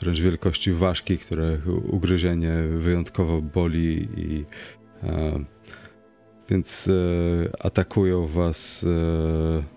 wręcz 0.00 0.20
wielkości 0.20 0.72
ważki, 0.72 1.18
które 1.18 1.58
ugryzienie 1.90 2.52
wyjątkowo 2.78 3.42
boli 3.42 4.08
i 4.16 4.44
e, 5.02 5.44
więc 6.48 6.88
e, 6.88 6.92
atakują 7.66 8.26
was 8.26 8.86
e, 8.88 9.75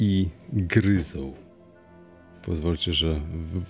i 0.00 0.28
gryzą. 0.52 1.32
Pozwólcie, 2.42 2.92
że 2.92 3.14
w, 3.14 3.62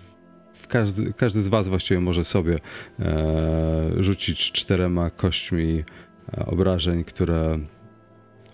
w 0.52 0.68
każdy, 0.68 1.12
każdy 1.12 1.42
z 1.42 1.48
Was 1.48 1.68
właściwie 1.68 2.00
może 2.00 2.24
sobie 2.24 2.56
e, 3.00 3.90
rzucić 3.98 4.52
czterema 4.52 5.10
kośćmi 5.10 5.84
e, 6.38 6.46
obrażeń, 6.46 7.04
które 7.04 7.58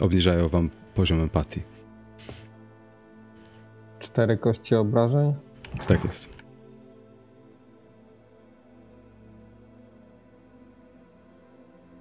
obniżają 0.00 0.48
Wam 0.48 0.70
poziom 0.94 1.20
empatii. 1.20 1.62
Cztery 3.98 4.36
kości 4.36 4.74
obrażeń. 4.74 5.34
Tak 5.86 6.04
jest. 6.04 6.36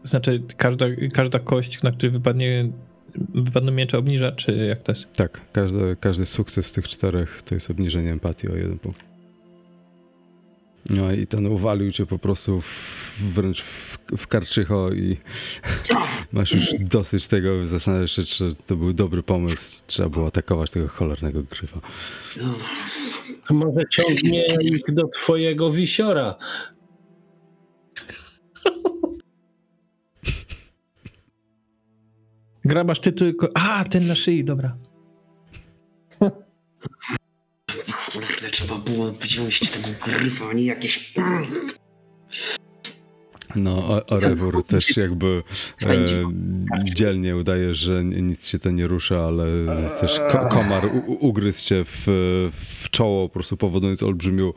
Znaczy, 0.03 0.43
każda, 0.57 0.85
każda 1.13 1.39
kość, 1.39 1.83
na 1.83 1.91
której 1.91 2.11
wypadnie, 2.11 2.71
wypadną 3.33 3.71
miecze 3.71 3.97
obniża, 3.97 4.31
czy 4.31 4.51
jak 4.51 4.83
to 4.83 4.91
jest? 4.91 5.11
Tak, 5.11 5.41
każdy, 5.51 5.97
każdy 5.99 6.25
sukces 6.25 6.65
z 6.65 6.71
tych 6.71 6.87
czterech 6.87 7.41
to 7.41 7.55
jest 7.55 7.69
obniżenie 7.69 8.11
empatii 8.11 8.47
o 8.49 8.55
jeden 8.55 8.79
punkt. 8.79 9.05
No 10.89 11.11
i 11.11 11.27
ten 11.27 11.45
uwalił 11.45 11.91
cię 11.91 12.05
po 12.05 12.19
prostu 12.19 12.61
w, 12.61 13.19
wręcz 13.33 13.61
w, 13.61 13.97
w 14.17 14.27
karczycho 14.27 14.91
i 14.91 15.17
masz 16.33 16.51
już 16.51 16.73
dosyć 16.79 17.27
tego, 17.27 17.67
zastanawiasz 17.67 18.15
się, 18.15 18.23
czy 18.23 18.55
to 18.67 18.75
był 18.75 18.93
dobry 18.93 19.23
pomysł, 19.23 19.81
trzeba 19.87 20.09
było 20.09 20.27
atakować 20.27 20.71
tego 20.71 20.87
cholernego 20.87 21.43
gryfa. 21.43 21.79
To 23.47 23.53
może 23.53 23.81
ciągnie 23.91 24.45
ich 24.61 24.93
do 24.93 25.07
twojego 25.07 25.71
wisiora. 25.71 26.35
Grabasz 32.65 32.99
ty 32.99 33.11
tylko... 33.11 33.49
A, 33.53 33.83
ten 33.83 34.07
na 34.07 34.15
szyi, 34.15 34.43
dobra. 34.43 34.75
Kurde, 38.13 38.49
trzeba 38.51 38.77
było 38.77 39.11
wziąć 39.11 39.71
tego 39.71 39.87
gryfa, 40.05 40.45
a 40.49 40.53
nie 40.53 40.63
jakieś... 40.65 41.13
No, 43.55 44.05
Orewur 44.07 44.63
też 44.63 44.97
jakby 44.97 45.43
e, 45.83 46.05
dzielnie 46.83 47.35
udaje, 47.37 47.75
że 47.75 48.03
nic 48.03 48.47
się 48.47 48.59
to 48.59 48.71
nie 48.71 48.87
rusza, 48.87 49.25
ale 49.25 49.45
też 49.99 50.19
ko 50.31 50.47
komar 50.47 50.85
u- 50.85 51.27
ugryzł 51.27 51.63
cię 51.65 51.83
w, 51.85 52.03
w 52.51 52.89
czoło, 52.89 53.29
po 53.29 53.33
prostu 53.33 53.57
powodując 53.57 54.03
olbrzymią 54.03 54.53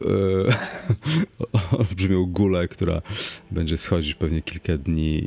olbrzymią 1.78 2.26
gulę, 2.26 2.68
która 2.68 3.02
będzie 3.50 3.76
schodzić 3.76 4.14
pewnie 4.14 4.42
kilka 4.42 4.76
dni 4.76 5.22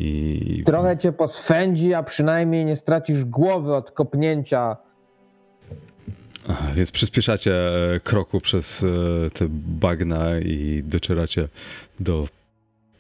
i 0.60 0.63
Trochę 0.63 0.97
cię 0.97 1.12
poswędzi, 1.12 1.93
a 1.93 2.03
przynajmniej 2.03 2.65
nie 2.65 2.75
stracisz 2.75 3.25
głowy 3.25 3.75
od 3.75 3.91
kopnięcia. 3.91 4.77
Więc 6.75 6.91
przyspieszacie 6.91 7.53
e, 7.95 7.99
kroku 7.99 8.39
przez 8.39 8.84
e, 8.84 9.29
te 9.29 9.45
bagna 9.49 10.39
i 10.39 10.84
docieracie 10.86 11.47
do 11.99 12.27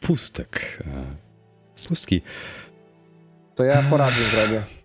pustek. 0.01 0.83
E, 0.87 1.21
Pustki. 1.87 2.21
To 3.55 3.63
ja 3.63 3.83
poradę 3.89 4.17
zrobię. 4.31 4.80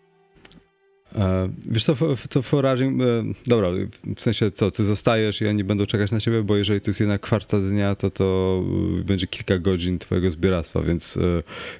E, 1.14 1.48
Wiesz 1.70 1.84
co, 1.84 1.94
to 2.30 2.42
foraging, 2.42 3.02
e, 3.02 3.04
dobra, 3.46 3.68
w 4.16 4.20
sensie 4.20 4.50
co, 4.50 4.70
ty 4.70 4.84
zostajesz 4.84 5.42
i 5.42 5.46
oni 5.48 5.64
będą 5.64 5.86
czekać 5.86 6.12
na 6.12 6.20
ciebie, 6.20 6.42
bo 6.42 6.56
jeżeli 6.56 6.80
to 6.80 6.90
jest 6.90 7.00
jedna 7.00 7.18
kwarta 7.18 7.58
dnia, 7.58 7.94
to 7.94 8.10
to 8.10 8.60
e, 9.00 9.04
będzie 9.04 9.26
kilka 9.26 9.58
godzin 9.58 9.98
twojego 9.98 10.30
zbieractwa, 10.30 10.82
więc 10.82 11.16
e, 11.16 11.20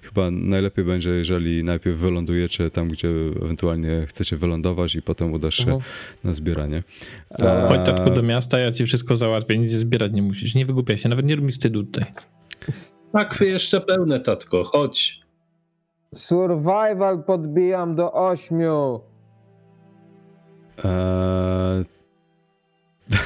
chyba 0.03 0.31
najlepiej 0.31 0.85
będzie, 0.85 1.11
jeżeli 1.11 1.65
najpierw 1.65 1.99
wylądujecie 1.99 2.71
tam, 2.71 2.89
gdzie 2.89 3.09
ewentualnie 3.43 4.07
chcecie 4.09 4.37
wylądować 4.37 4.95
i 4.95 5.03
potem 5.03 5.33
udasz 5.33 5.55
się 5.57 5.63
Mhm. 5.63 5.81
na 6.25 6.33
zbieranie. 6.33 6.83
Chodź 7.69 7.87
tatku 7.87 8.11
do 8.11 8.23
miasta, 8.23 8.59
ja 8.59 8.73
ci 8.73 8.87
wszystko 8.87 9.17
załatwię, 9.17 9.59
nic 9.59 9.73
zbierać 9.73 10.13
nie 10.13 10.23
musisz. 10.23 10.55
Nie 10.55 10.67
wygłupiaj 10.67 10.99
się, 10.99 11.09
nawet 11.09 11.27
nie 11.27 11.37
rób 11.37 11.45
mi 11.45 11.53
wstydu 11.53 11.85
tutaj. 11.85 12.05
Sakwy 13.13 13.47
jeszcze 13.47 13.81
pełne, 13.81 14.21
tatko, 14.21 14.65
chodź. 14.65 15.21
Survival 16.15 17.25
podbijam 17.27 17.95
do 17.95 18.13
ośmiu. 18.13 19.01
Eee, 20.85 21.85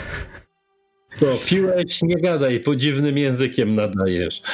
To 1.21 1.27
piłeś, 1.47 2.03
nie 2.03 2.17
gadaj, 2.21 2.61
po 2.61 2.77
dziwnym 2.77 3.19
językiem 3.19 3.75
nadajesz. 3.75 4.43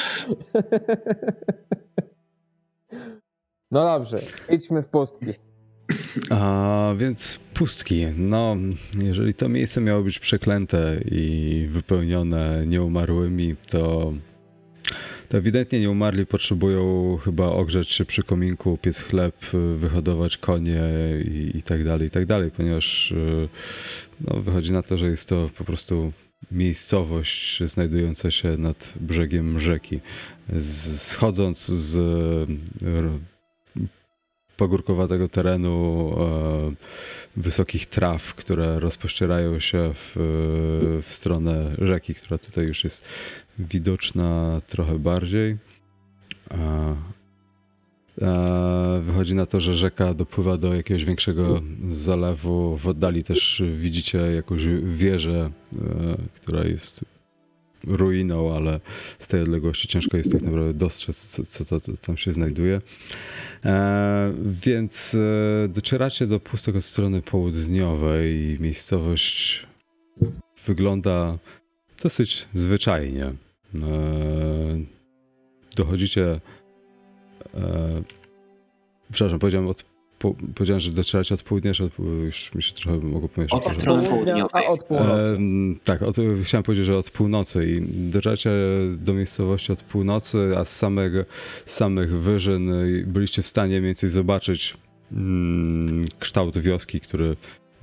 No 3.70 3.85
dobrze, 3.85 4.22
idźmy 4.50 4.82
w 4.82 4.88
pustki. 4.88 5.26
A 6.30 6.94
więc 6.98 7.40
pustki. 7.54 8.06
No, 8.16 8.56
jeżeli 9.02 9.35
to 9.35 9.48
miejsce 9.48 9.80
miało 9.80 10.02
być 10.02 10.18
przeklęte 10.18 11.00
i 11.11 11.68
wypełnione 11.70 12.66
nieumarłymi, 12.66 13.56
to, 13.70 14.12
to 15.28 15.38
ewidentnie 15.38 15.80
nieumarli 15.80 16.26
potrzebują 16.26 17.16
chyba 17.24 17.46
ogrzeć 17.46 17.90
się 17.90 18.04
przy 18.04 18.22
kominku, 18.22 18.78
piec 18.82 19.00
chleb, 19.00 19.36
wyhodować 19.76 20.36
konie 20.36 20.82
i, 21.24 21.50
i 21.54 21.62
tak 21.62 21.84
dalej, 21.84 22.06
i 22.08 22.10
tak 22.10 22.26
dalej, 22.26 22.50
ponieważ 22.50 23.12
y, 23.12 23.48
no, 24.20 24.40
wychodzi 24.40 24.72
na 24.72 24.82
to, 24.82 24.98
że 24.98 25.06
jest 25.06 25.28
to 25.28 25.50
po 25.58 25.64
prostu 25.64 26.12
miejscowość 26.50 27.62
znajdująca 27.64 28.30
się 28.30 28.56
nad 28.56 28.92
brzegiem 29.00 29.60
rzeki. 29.60 30.00
Schodząc 30.96 31.66
z 31.66 31.96
r- 32.84 33.10
pagórkowatego 34.56 35.28
terenu, 35.28 36.14
e, 36.18 36.72
wysokich 37.36 37.86
traw, 37.86 38.34
które 38.34 38.81
rozpościerają 38.81 39.60
się 39.60 39.92
w, 39.94 40.12
w 41.02 41.12
stronę 41.12 41.70
rzeki, 41.79 42.14
która 42.14 42.38
tutaj 42.38 42.64
już 42.66 42.85
jest 42.85 43.04
widoczna 43.59 44.61
trochę 44.67 44.98
bardziej. 44.98 45.57
A, 46.50 46.94
a 48.27 49.00
wychodzi 49.00 49.35
na 49.35 49.46
to, 49.46 49.61
że 49.61 49.77
rzeka 49.77 50.15
dopływa 50.15 50.57
do 50.57 50.75
jakiegoś 50.75 51.04
większego 51.04 51.63
zalewu. 51.90 52.77
W 52.77 52.88
oddali 52.88 53.23
też 53.23 53.63
widzicie 53.79 54.19
jakąś 54.19 54.63
wieżę, 54.83 55.50
e, 55.77 56.17
która 56.35 56.65
jest 56.65 57.04
ruiną, 57.87 58.57
ale 58.57 58.81
z 59.19 59.29
tej 59.29 59.42
odległości 59.42 59.88
ciężko 59.88 60.17
jest 60.17 60.33
tak 60.33 60.42
naprawdę 60.42 60.75
dostrzec, 60.75 61.27
co, 61.27 61.44
co 61.44 61.81
to, 61.81 61.96
tam 61.96 62.17
się 62.17 62.33
znajduje. 62.33 62.81
E, 63.65 64.33
więc 64.40 65.15
e, 65.15 65.69
docieracie 65.69 66.27
do 66.27 66.40
pustek 66.40 66.77
od 66.77 66.85
strony 66.85 67.23
południowej. 67.23 68.57
Miejscowość 68.61 69.67
wygląda 70.67 71.38
dosyć 72.02 72.48
zwyczajnie. 72.54 73.33
E, 73.75 74.81
dochodzicie. 75.77 76.40
E, 77.54 78.02
przepraszam, 79.12 79.38
powiedziałem, 79.38 79.69
od, 79.69 79.85
po, 80.19 80.35
powiedziałem, 80.54 80.81
że 80.81 80.92
docieracie 80.92 81.35
od 81.35 81.42
południa, 81.42 81.73
czy 81.73 81.85
od, 81.85 81.98
już 81.98 82.54
mi 82.54 82.62
się 82.62 82.73
trochę 82.73 82.98
mogło 82.98 83.29
pomieszać. 83.29 83.67
Od 83.67 83.73
strony 83.73 84.08
południowej. 84.08 84.67
Od 84.67 84.85
północy. 84.85 85.38
Tak, 85.85 86.02
od, 86.02 86.17
chciałem 86.42 86.62
powiedzieć, 86.62 86.87
że 86.87 86.98
od 86.98 87.10
północy 87.10 87.67
i 87.67 87.81
docieracie 88.10 88.50
do 88.98 89.14
miejscowości 89.14 89.73
od 89.73 89.83
północy, 89.83 90.54
a 90.56 90.64
z 90.64 90.77
samych, 90.77 91.12
z 91.67 91.75
samych 91.75 92.21
wyżyn 92.21 92.71
byliście 93.06 93.42
w 93.42 93.46
stanie 93.46 93.71
mniej 93.71 93.83
więcej 93.83 94.10
zobaczyć 94.10 94.77
mm, 95.12 96.04
kształt 96.19 96.58
wioski, 96.58 97.00
który 97.00 97.37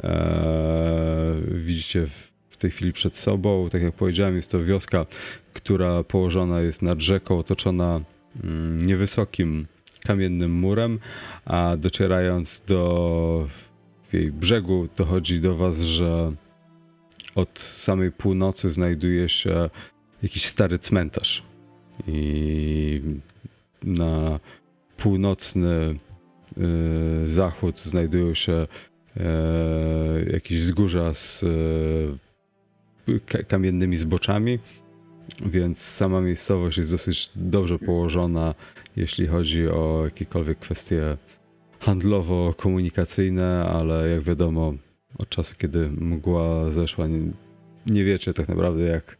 e, 0.03 1.35
widzicie 1.51 2.07
w, 2.07 2.11
w 2.11 2.32
tej 2.63 2.71
chwili 2.71 2.93
przed 2.93 3.15
sobą. 3.15 3.69
Tak 3.69 3.81
jak 3.81 3.93
powiedziałem, 3.93 4.35
jest 4.35 4.51
to 4.51 4.63
wioska, 4.63 5.05
która 5.53 6.03
położona 6.03 6.61
jest 6.61 6.81
nad 6.81 7.01
rzeką, 7.01 7.39
otoczona 7.39 8.01
mm, 8.43 8.77
niewysokim 8.77 9.67
kamiennym 10.05 10.51
murem, 10.51 10.99
a 11.45 11.77
docierając 11.77 12.63
do 12.67 13.47
jej 14.13 14.31
brzegu 14.31 14.87
dochodzi 14.97 15.41
do 15.41 15.55
was, 15.57 15.77
że 15.77 16.33
od 17.35 17.59
samej 17.59 18.11
północy 18.11 18.69
znajduje 18.69 19.29
się 19.29 19.69
jakiś 20.23 20.45
stary 20.45 20.79
cmentarz. 20.79 21.43
I 22.07 23.01
na 23.83 24.39
północny 24.97 25.99
y, 27.23 27.27
zachód 27.27 27.79
znajdują 27.79 28.33
się 28.33 28.53
e, 28.53 28.67
jakieś 30.33 30.59
wzgórza 30.59 31.13
z 31.13 31.45
kamiennymi 33.47 33.97
zboczami, 33.97 34.59
więc 35.45 35.81
sama 35.81 36.21
miejscowość 36.21 36.77
jest 36.77 36.91
dosyć 36.91 37.31
dobrze 37.35 37.79
położona, 37.79 38.55
jeśli 38.95 39.27
chodzi 39.27 39.67
o 39.67 40.01
jakiekolwiek 40.05 40.59
kwestie 40.59 41.17
handlowo-komunikacyjne, 41.79 43.65
ale 43.65 44.09
jak 44.09 44.21
wiadomo, 44.21 44.73
od 45.17 45.29
czasu, 45.29 45.55
kiedy 45.57 45.89
mgła 45.89 46.71
zeszła, 46.71 47.07
nie, 47.07 47.19
nie 47.87 48.03
wiecie 48.03 48.33
tak 48.33 48.47
naprawdę, 48.47 48.83
jak, 48.83 49.17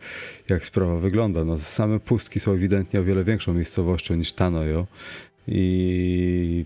jak 0.49 0.65
sprawa 0.65 0.97
wygląda. 0.97 1.45
No, 1.45 1.57
same 1.57 1.99
pustki 1.99 2.39
są 2.39 2.51
ewidentnie 2.51 2.99
o 2.99 3.03
wiele 3.03 3.23
większą 3.23 3.53
miejscowością 3.53 4.15
niż 4.15 4.33
Tanojo 4.33 4.87
i 5.47 6.65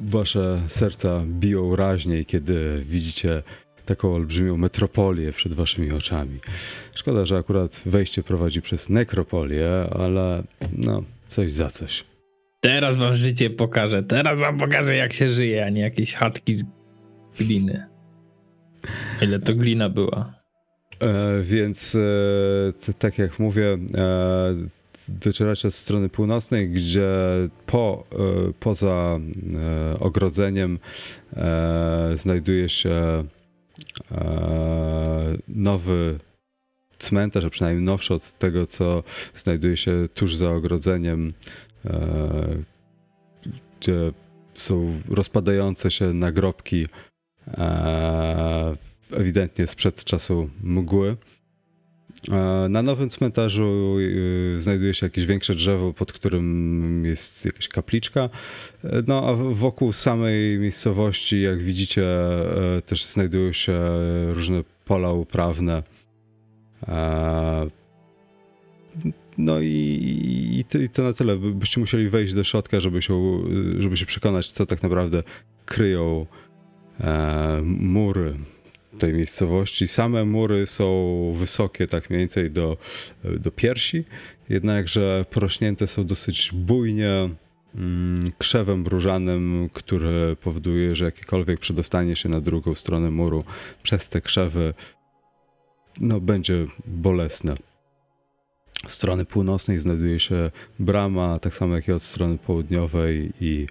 wasze 0.00 0.62
serca 0.68 1.24
biją 1.26 1.76
raźniej, 1.76 2.26
kiedy 2.26 2.84
widzicie 2.88 3.42
taką 3.86 4.14
olbrzymią 4.14 4.56
metropolię 4.56 5.32
przed 5.32 5.54
waszymi 5.54 5.92
oczami. 5.92 6.38
Szkoda, 6.94 7.26
że 7.26 7.36
akurat 7.36 7.82
wejście 7.86 8.22
prowadzi 8.22 8.62
przez 8.62 8.88
nekropolię, 8.88 9.70
ale 9.90 10.42
no, 10.72 11.02
coś 11.26 11.52
za 11.52 11.70
coś. 11.70 12.04
Teraz 12.60 12.96
wam 12.96 13.14
życie 13.14 13.50
pokażę. 13.50 14.02
Teraz 14.02 14.38
wam 14.38 14.58
pokażę, 14.58 14.96
jak 14.96 15.12
się 15.12 15.30
żyje, 15.30 15.66
a 15.66 15.70
nie 15.70 15.80
jakieś 15.80 16.14
chatki 16.14 16.54
z 16.54 16.64
gliny. 17.38 17.86
Ile 19.22 19.38
to 19.38 19.52
glina 19.52 19.88
była. 19.88 20.34
E, 21.00 21.42
więc 21.42 21.94
e, 21.94 21.98
t- 22.72 22.94
tak 22.98 23.18
jak 23.18 23.38
mówię, 23.38 23.78
e, 23.94 24.54
docieracie 25.08 25.68
od 25.68 25.74
strony 25.74 26.08
północnej, 26.08 26.68
gdzie 26.68 27.08
po, 27.66 28.04
e, 28.12 28.16
poza 28.60 29.18
e, 29.92 29.98
ogrodzeniem 30.00 30.78
e, 31.36 32.12
znajduje 32.14 32.68
się 32.68 33.24
nowy 35.48 36.18
cmentarz, 36.98 37.44
a 37.44 37.50
przynajmniej 37.50 37.84
nowszy 37.84 38.14
od 38.14 38.38
tego, 38.38 38.66
co 38.66 39.02
znajduje 39.34 39.76
się 39.76 40.08
tuż 40.14 40.36
za 40.36 40.50
ogrodzeniem, 40.50 41.32
e, 41.84 42.62
gdzie 43.80 44.12
są 44.54 45.00
rozpadające 45.08 45.90
się 45.90 46.14
nagrobki 46.14 46.86
e, 47.48 48.76
ewidentnie 49.12 49.66
sprzed 49.66 50.04
czasu 50.04 50.50
mgły. 50.62 51.16
Na 52.68 52.82
nowym 52.82 53.10
cmentarzu 53.10 53.96
y, 53.98 54.56
znajduje 54.60 54.94
się 54.94 55.06
jakieś 55.06 55.26
większe 55.26 55.54
drzewo, 55.54 55.92
pod 55.92 56.12
którym 56.12 57.04
jest 57.04 57.44
jakaś 57.44 57.68
kapliczka. 57.68 58.28
No 59.06 59.28
a 59.28 59.34
wokół 59.34 59.92
samej 59.92 60.58
miejscowości, 60.58 61.42
jak 61.42 61.62
widzicie, 61.62 62.04
e, 62.76 62.82
też 62.82 63.04
znajdują 63.04 63.52
się 63.52 63.78
różne 64.30 64.62
pola 64.84 65.12
uprawne. 65.12 65.82
E, 66.88 67.66
No 69.38 69.60
i, 69.60 70.64
i, 70.74 70.88
to, 70.88 71.02
na 71.02 71.12
tyle. 71.12 71.36
By- 71.36 71.52
Byście 71.54 71.80
musieli 71.80 72.08
wejść 72.08 72.34
do 72.34 72.44
środka, 72.44 72.80
żeby 72.80 73.02
się, 73.02 73.42
żeby 73.78 73.96
się 73.96 74.06
przekonać, 74.06 74.50
co 74.50 74.66
tak 74.66 74.82
naprawdę 74.82 75.22
kryją 75.66 76.26
e, 77.00 77.60
mury 77.64 78.34
tej 78.98 79.12
miejscowości. 79.12 79.88
Same 79.88 80.24
mury 80.24 80.66
są 80.66 81.32
wysokie, 81.36 81.88
tak 81.88 82.10
mniej 82.10 82.20
więcej 82.20 82.50
do, 82.50 82.76
do 83.24 83.50
piersi, 83.50 84.04
jednakże 84.48 85.24
porośnięte 85.30 85.86
są 85.86 86.06
dosyć 86.06 86.50
bujnie 86.54 87.28
mm, 87.74 88.32
krzewem 88.38 88.86
różanym, 88.86 89.68
który 89.72 90.36
powoduje, 90.36 90.96
że 90.96 91.04
jakiekolwiek 91.04 91.60
przedostanie 91.60 92.16
się 92.16 92.28
na 92.28 92.40
drugą 92.40 92.74
stronę 92.74 93.10
muru 93.10 93.44
przez 93.82 94.08
te 94.08 94.20
krzewy 94.20 94.74
no, 96.00 96.20
będzie 96.20 96.64
bolesne. 96.86 97.54
Z 98.86 98.92
strony 98.92 99.24
północnej 99.24 99.78
znajduje 99.78 100.20
się 100.20 100.50
brama, 100.78 101.38
tak 101.38 101.54
samo 101.54 101.74
jak 101.74 101.88
i 101.88 101.92
od 101.92 102.02
strony 102.02 102.38
południowej 102.38 103.32
i 103.40 103.66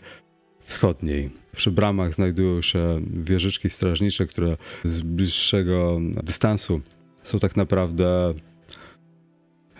wschodniej. 0.65 1.29
Przy 1.55 1.71
bramach 1.71 2.13
znajdują 2.13 2.61
się 2.61 3.01
wieżyczki 3.13 3.69
strażnicze, 3.69 4.27
które 4.27 4.57
z 4.85 5.01
bliższego 5.01 5.99
dystansu 6.23 6.81
są 7.23 7.39
tak 7.39 7.55
naprawdę 7.55 8.33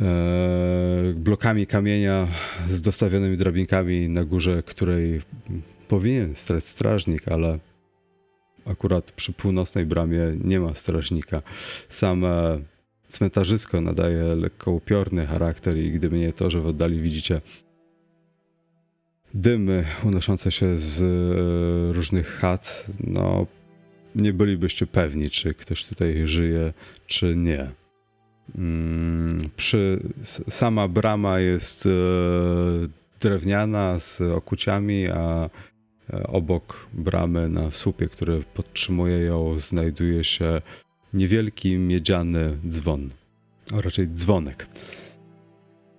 e, 0.01 1.13
blokami 1.15 1.67
kamienia 1.67 2.27
z 2.69 2.81
dostawionymi 2.81 3.37
drabinkami, 3.37 4.09
na 4.09 4.23
górze 4.23 4.63
której 4.63 5.21
powinien 5.87 6.35
stać 6.35 6.65
strażnik, 6.65 7.27
ale 7.27 7.59
akurat 8.65 9.11
przy 9.11 9.33
północnej 9.33 9.85
bramie 9.85 10.37
nie 10.43 10.59
ma 10.59 10.73
strażnika. 10.73 11.41
Same 11.89 12.59
cmentarzysko 13.07 13.81
nadaje 13.81 14.23
lekko 14.23 14.71
upiorny 14.71 15.25
charakter 15.25 15.77
i 15.77 15.91
gdyby 15.91 16.17
nie 16.17 16.33
to, 16.33 16.51
że 16.51 16.61
w 16.61 16.67
oddali 16.67 17.01
widzicie 17.01 17.41
dymy 19.35 19.85
unoszące 20.03 20.51
się 20.51 20.77
z 20.77 21.01
e, 21.01 21.93
różnych 21.93 22.27
chat, 22.27 22.85
no 23.03 23.45
nie 24.15 24.33
bylibyście 24.33 24.87
pewni, 24.87 25.29
czy 25.29 25.53
ktoś 25.53 25.85
tutaj 25.85 26.27
żyje, 26.27 26.73
czy 27.07 27.35
nie. 27.35 27.71
Mm, 28.55 29.49
Przy, 29.55 29.99
sama 30.49 30.87
brama 30.87 31.39
jest 31.39 31.85
e, 31.85 31.89
drewniana 33.19 33.99
z 33.99 34.21
okuciami, 34.21 35.09
a 35.09 35.49
e, 36.13 36.27
obok 36.27 36.87
bramy 36.93 37.49
na 37.49 37.71
słupie, 37.71 38.07
który 38.07 38.43
podtrzymuje 38.53 39.17
ją, 39.17 39.59
znajduje 39.59 40.23
się 40.23 40.61
niewielki 41.13 41.77
miedziany 41.77 42.57
dzwon, 42.67 43.09
a 43.73 43.81
raczej 43.81 44.07
dzwonek. 44.07 44.67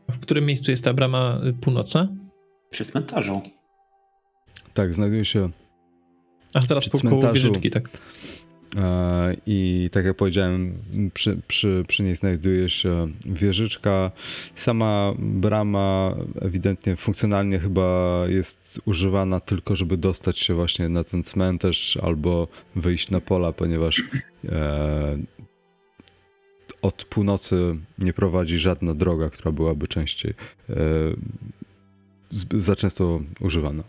W 0.08 0.18
którym 0.18 0.46
miejscu 0.46 0.70
jest 0.70 0.84
ta 0.84 0.94
brama 0.94 1.40
północna? 1.60 2.08
Przy 2.70 2.84
cmentarzu. 2.84 3.42
Tak, 4.74 4.94
znajduje 4.94 5.24
się 5.24 5.50
Ach, 6.54 6.66
zaraz 6.66 6.84
Przy 6.84 6.90
po 6.90 6.98
koło 6.98 7.10
cmentarzu. 7.10 7.34
wieżyczki, 7.34 7.70
tak. 7.70 7.88
E, 8.76 9.36
I 9.46 9.88
tak 9.92 10.04
jak 10.04 10.16
powiedziałem, 10.16 10.78
przy, 11.14 11.40
przy, 11.48 11.84
przy 11.88 12.02
niej 12.02 12.16
znajduje 12.16 12.70
się 12.70 13.08
wieżyczka. 13.26 14.10
Sama 14.54 15.14
brama 15.18 16.16
ewidentnie 16.40 16.96
funkcjonalnie 16.96 17.58
chyba 17.58 18.22
jest 18.28 18.80
używana 18.84 19.40
tylko, 19.40 19.76
żeby 19.76 19.96
dostać 19.96 20.38
się 20.38 20.54
właśnie 20.54 20.88
na 20.88 21.04
ten 21.04 21.22
cmentarz 21.22 21.96
albo 22.02 22.48
wyjść 22.76 23.10
na 23.10 23.20
pola, 23.20 23.52
ponieważ 23.52 24.02
e, 24.48 25.18
od 26.82 27.04
północy 27.04 27.76
nie 27.98 28.12
prowadzi 28.12 28.58
żadna 28.58 28.94
droga, 28.94 29.30
która 29.30 29.52
byłaby 29.52 29.86
częściej 29.88 30.34
e, 30.70 30.74
za 32.54 32.76
często 32.76 33.20
używana. 33.40 33.82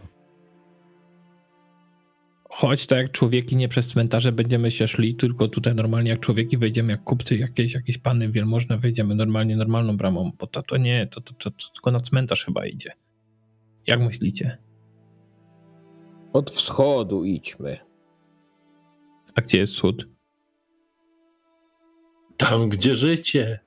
Chodź 2.50 2.88
tak 2.88 2.98
jak 2.98 3.12
człowieki, 3.12 3.56
nie 3.56 3.70
przez 3.70 3.88
cmentarze 3.88 4.32
będziemy 4.32 4.72
się 4.72 4.88
szli, 4.88 5.16
tylko 5.16 5.48
tutaj 5.48 5.76
normalnie 5.76 6.10
jak 6.10 6.20
człowieki 6.20 6.58
wejdziemy, 6.58 6.92
jak 6.92 7.04
kupcy, 7.04 7.38
jakieś, 7.38 7.74
jakieś 7.74 7.98
pany 7.98 8.30
wielmożne 8.30 8.78
wejdziemy 8.78 9.16
normalnie, 9.16 9.56
normalną 9.56 9.98
bramą, 9.98 10.32
bo 10.40 10.48
to, 10.48 10.64
to 10.64 10.78
nie, 10.78 11.08
to, 11.08 11.22
to, 11.22 11.34
to, 11.34 11.52
to 11.52 11.70
tylko 11.74 11.92
na 11.92 12.00
cmentarz 12.00 12.46
chyba 12.46 12.66
idzie. 12.66 12.92
Jak 13.88 14.00
myślicie? 14.00 14.58
Od 16.34 16.52
wschodu 16.52 17.26
idźmy. 17.26 17.80
A 19.36 19.42
gdzie 19.42 19.58
jest 19.58 19.74
wschód? 19.74 20.08
Tam, 22.38 22.70
gdzie 22.70 22.96
życie. 22.96 23.60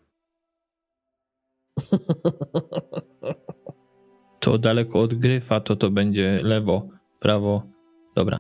To 4.41 4.59
daleko 4.59 5.01
od 5.01 5.15
gryfa, 5.15 5.61
to 5.61 5.77
to 5.77 5.91
będzie 5.91 6.41
lewo, 6.43 6.89
prawo, 7.21 7.63
dobra. 8.15 8.39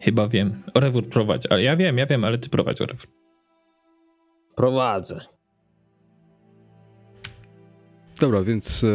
Chyba 0.00 0.28
wiem. 0.28 0.62
Orewór 0.74 1.08
prowadź, 1.08 1.46
ale 1.46 1.62
ja 1.62 1.76
wiem, 1.76 1.98
ja 1.98 2.06
wiem, 2.06 2.24
ale 2.24 2.38
ty 2.38 2.48
prowadź 2.48 2.80
Orewór. 2.80 3.06
Prowadzę. 4.56 5.20
Dobra, 8.20 8.42
więc 8.42 8.84
e, 8.84 8.88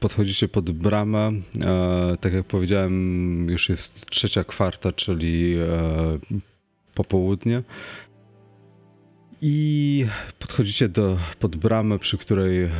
podchodzicie 0.00 0.48
pod 0.48 0.70
bramę. 0.70 1.32
E, 1.66 2.16
tak 2.20 2.32
jak 2.32 2.44
powiedziałem, 2.44 3.46
już 3.50 3.68
jest 3.68 4.06
trzecia 4.06 4.44
kwarta, 4.44 4.92
czyli 4.92 5.56
e, 5.58 6.38
popołudnie. 6.94 7.62
I 9.44 10.06
podchodzicie 10.38 10.88
do, 10.88 11.18
pod 11.38 11.56
bramę, 11.56 11.98
przy 11.98 12.18
której 12.18 12.62
e, 12.62 12.70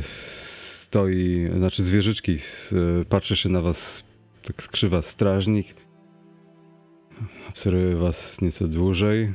stoi, 0.00 1.48
znaczy 1.56 1.84
z 1.84 1.90
wieżyczki, 1.90 2.32
e, 2.32 3.04
patrzy 3.04 3.36
się 3.36 3.48
na 3.48 3.60
was 3.60 4.04
tak 4.42 4.62
skrzywa 4.62 5.02
strażnik. 5.02 5.74
Obserwuje 7.48 7.96
was 7.96 8.40
nieco 8.40 8.68
dłużej 8.68 9.32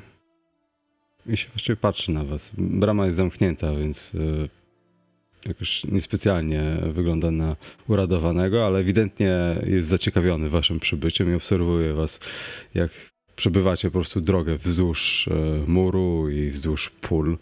i 1.26 1.38
się 1.38 1.50
właściwie 1.50 1.76
patrzy 1.76 2.12
na 2.12 2.24
was. 2.24 2.52
Brama 2.58 3.06
jest 3.06 3.18
zamknięta, 3.18 3.76
więc 3.76 4.16
e, 4.16 5.48
jakoś 5.48 5.84
niespecjalnie 5.84 6.64
wygląda 6.94 7.32
na 7.32 7.56
uradowanego, 7.88 8.66
ale 8.66 8.80
ewidentnie 8.80 9.62
jest 9.66 9.88
zaciekawiony 9.88 10.50
waszym 10.50 10.80
przybyciem 10.80 11.32
i 11.32 11.36
obserwuje 11.36 11.94
was, 11.94 12.20
jak 12.74 13.13
przebywacie 13.36 13.88
po 13.88 13.94
prostu 13.94 14.22
drogę 14.22 14.58
wzdłuż 14.58 15.28
e, 15.28 15.34
muru 15.68 16.30
i 16.30 16.50
wzdłuż 16.50 16.90
pól 16.90 17.38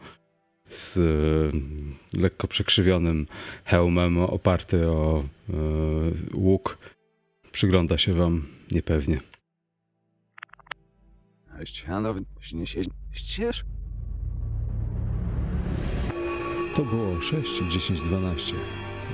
z 0.69 0.97
e, 0.97 2.21
lekko 2.21 2.47
przekrzywionym 2.47 3.27
hełmem 3.65 4.17
oparty 4.17 4.87
o 4.87 5.23
e, 5.49 5.53
łuk. 6.33 6.77
Przygląda 7.51 7.97
się 7.97 8.13
wam 8.13 8.47
niepewnie. 8.71 9.19
Ścianow, 11.65 12.17
nie 12.53 12.67
się 12.67 12.81
ścież. 13.11 13.65
To 16.75 16.85
było 16.85 17.21
6, 17.21 17.61
10, 17.69 18.01
12. 18.01 18.53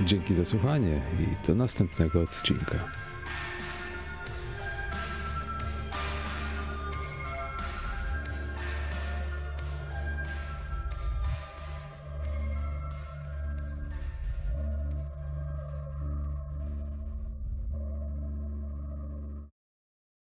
Dzięki 0.04 0.34
za 0.34 0.44
słuchanie 0.44 1.02
i 1.20 1.46
do 1.46 1.54
następnego 1.54 2.22
odcinka. 2.22 3.07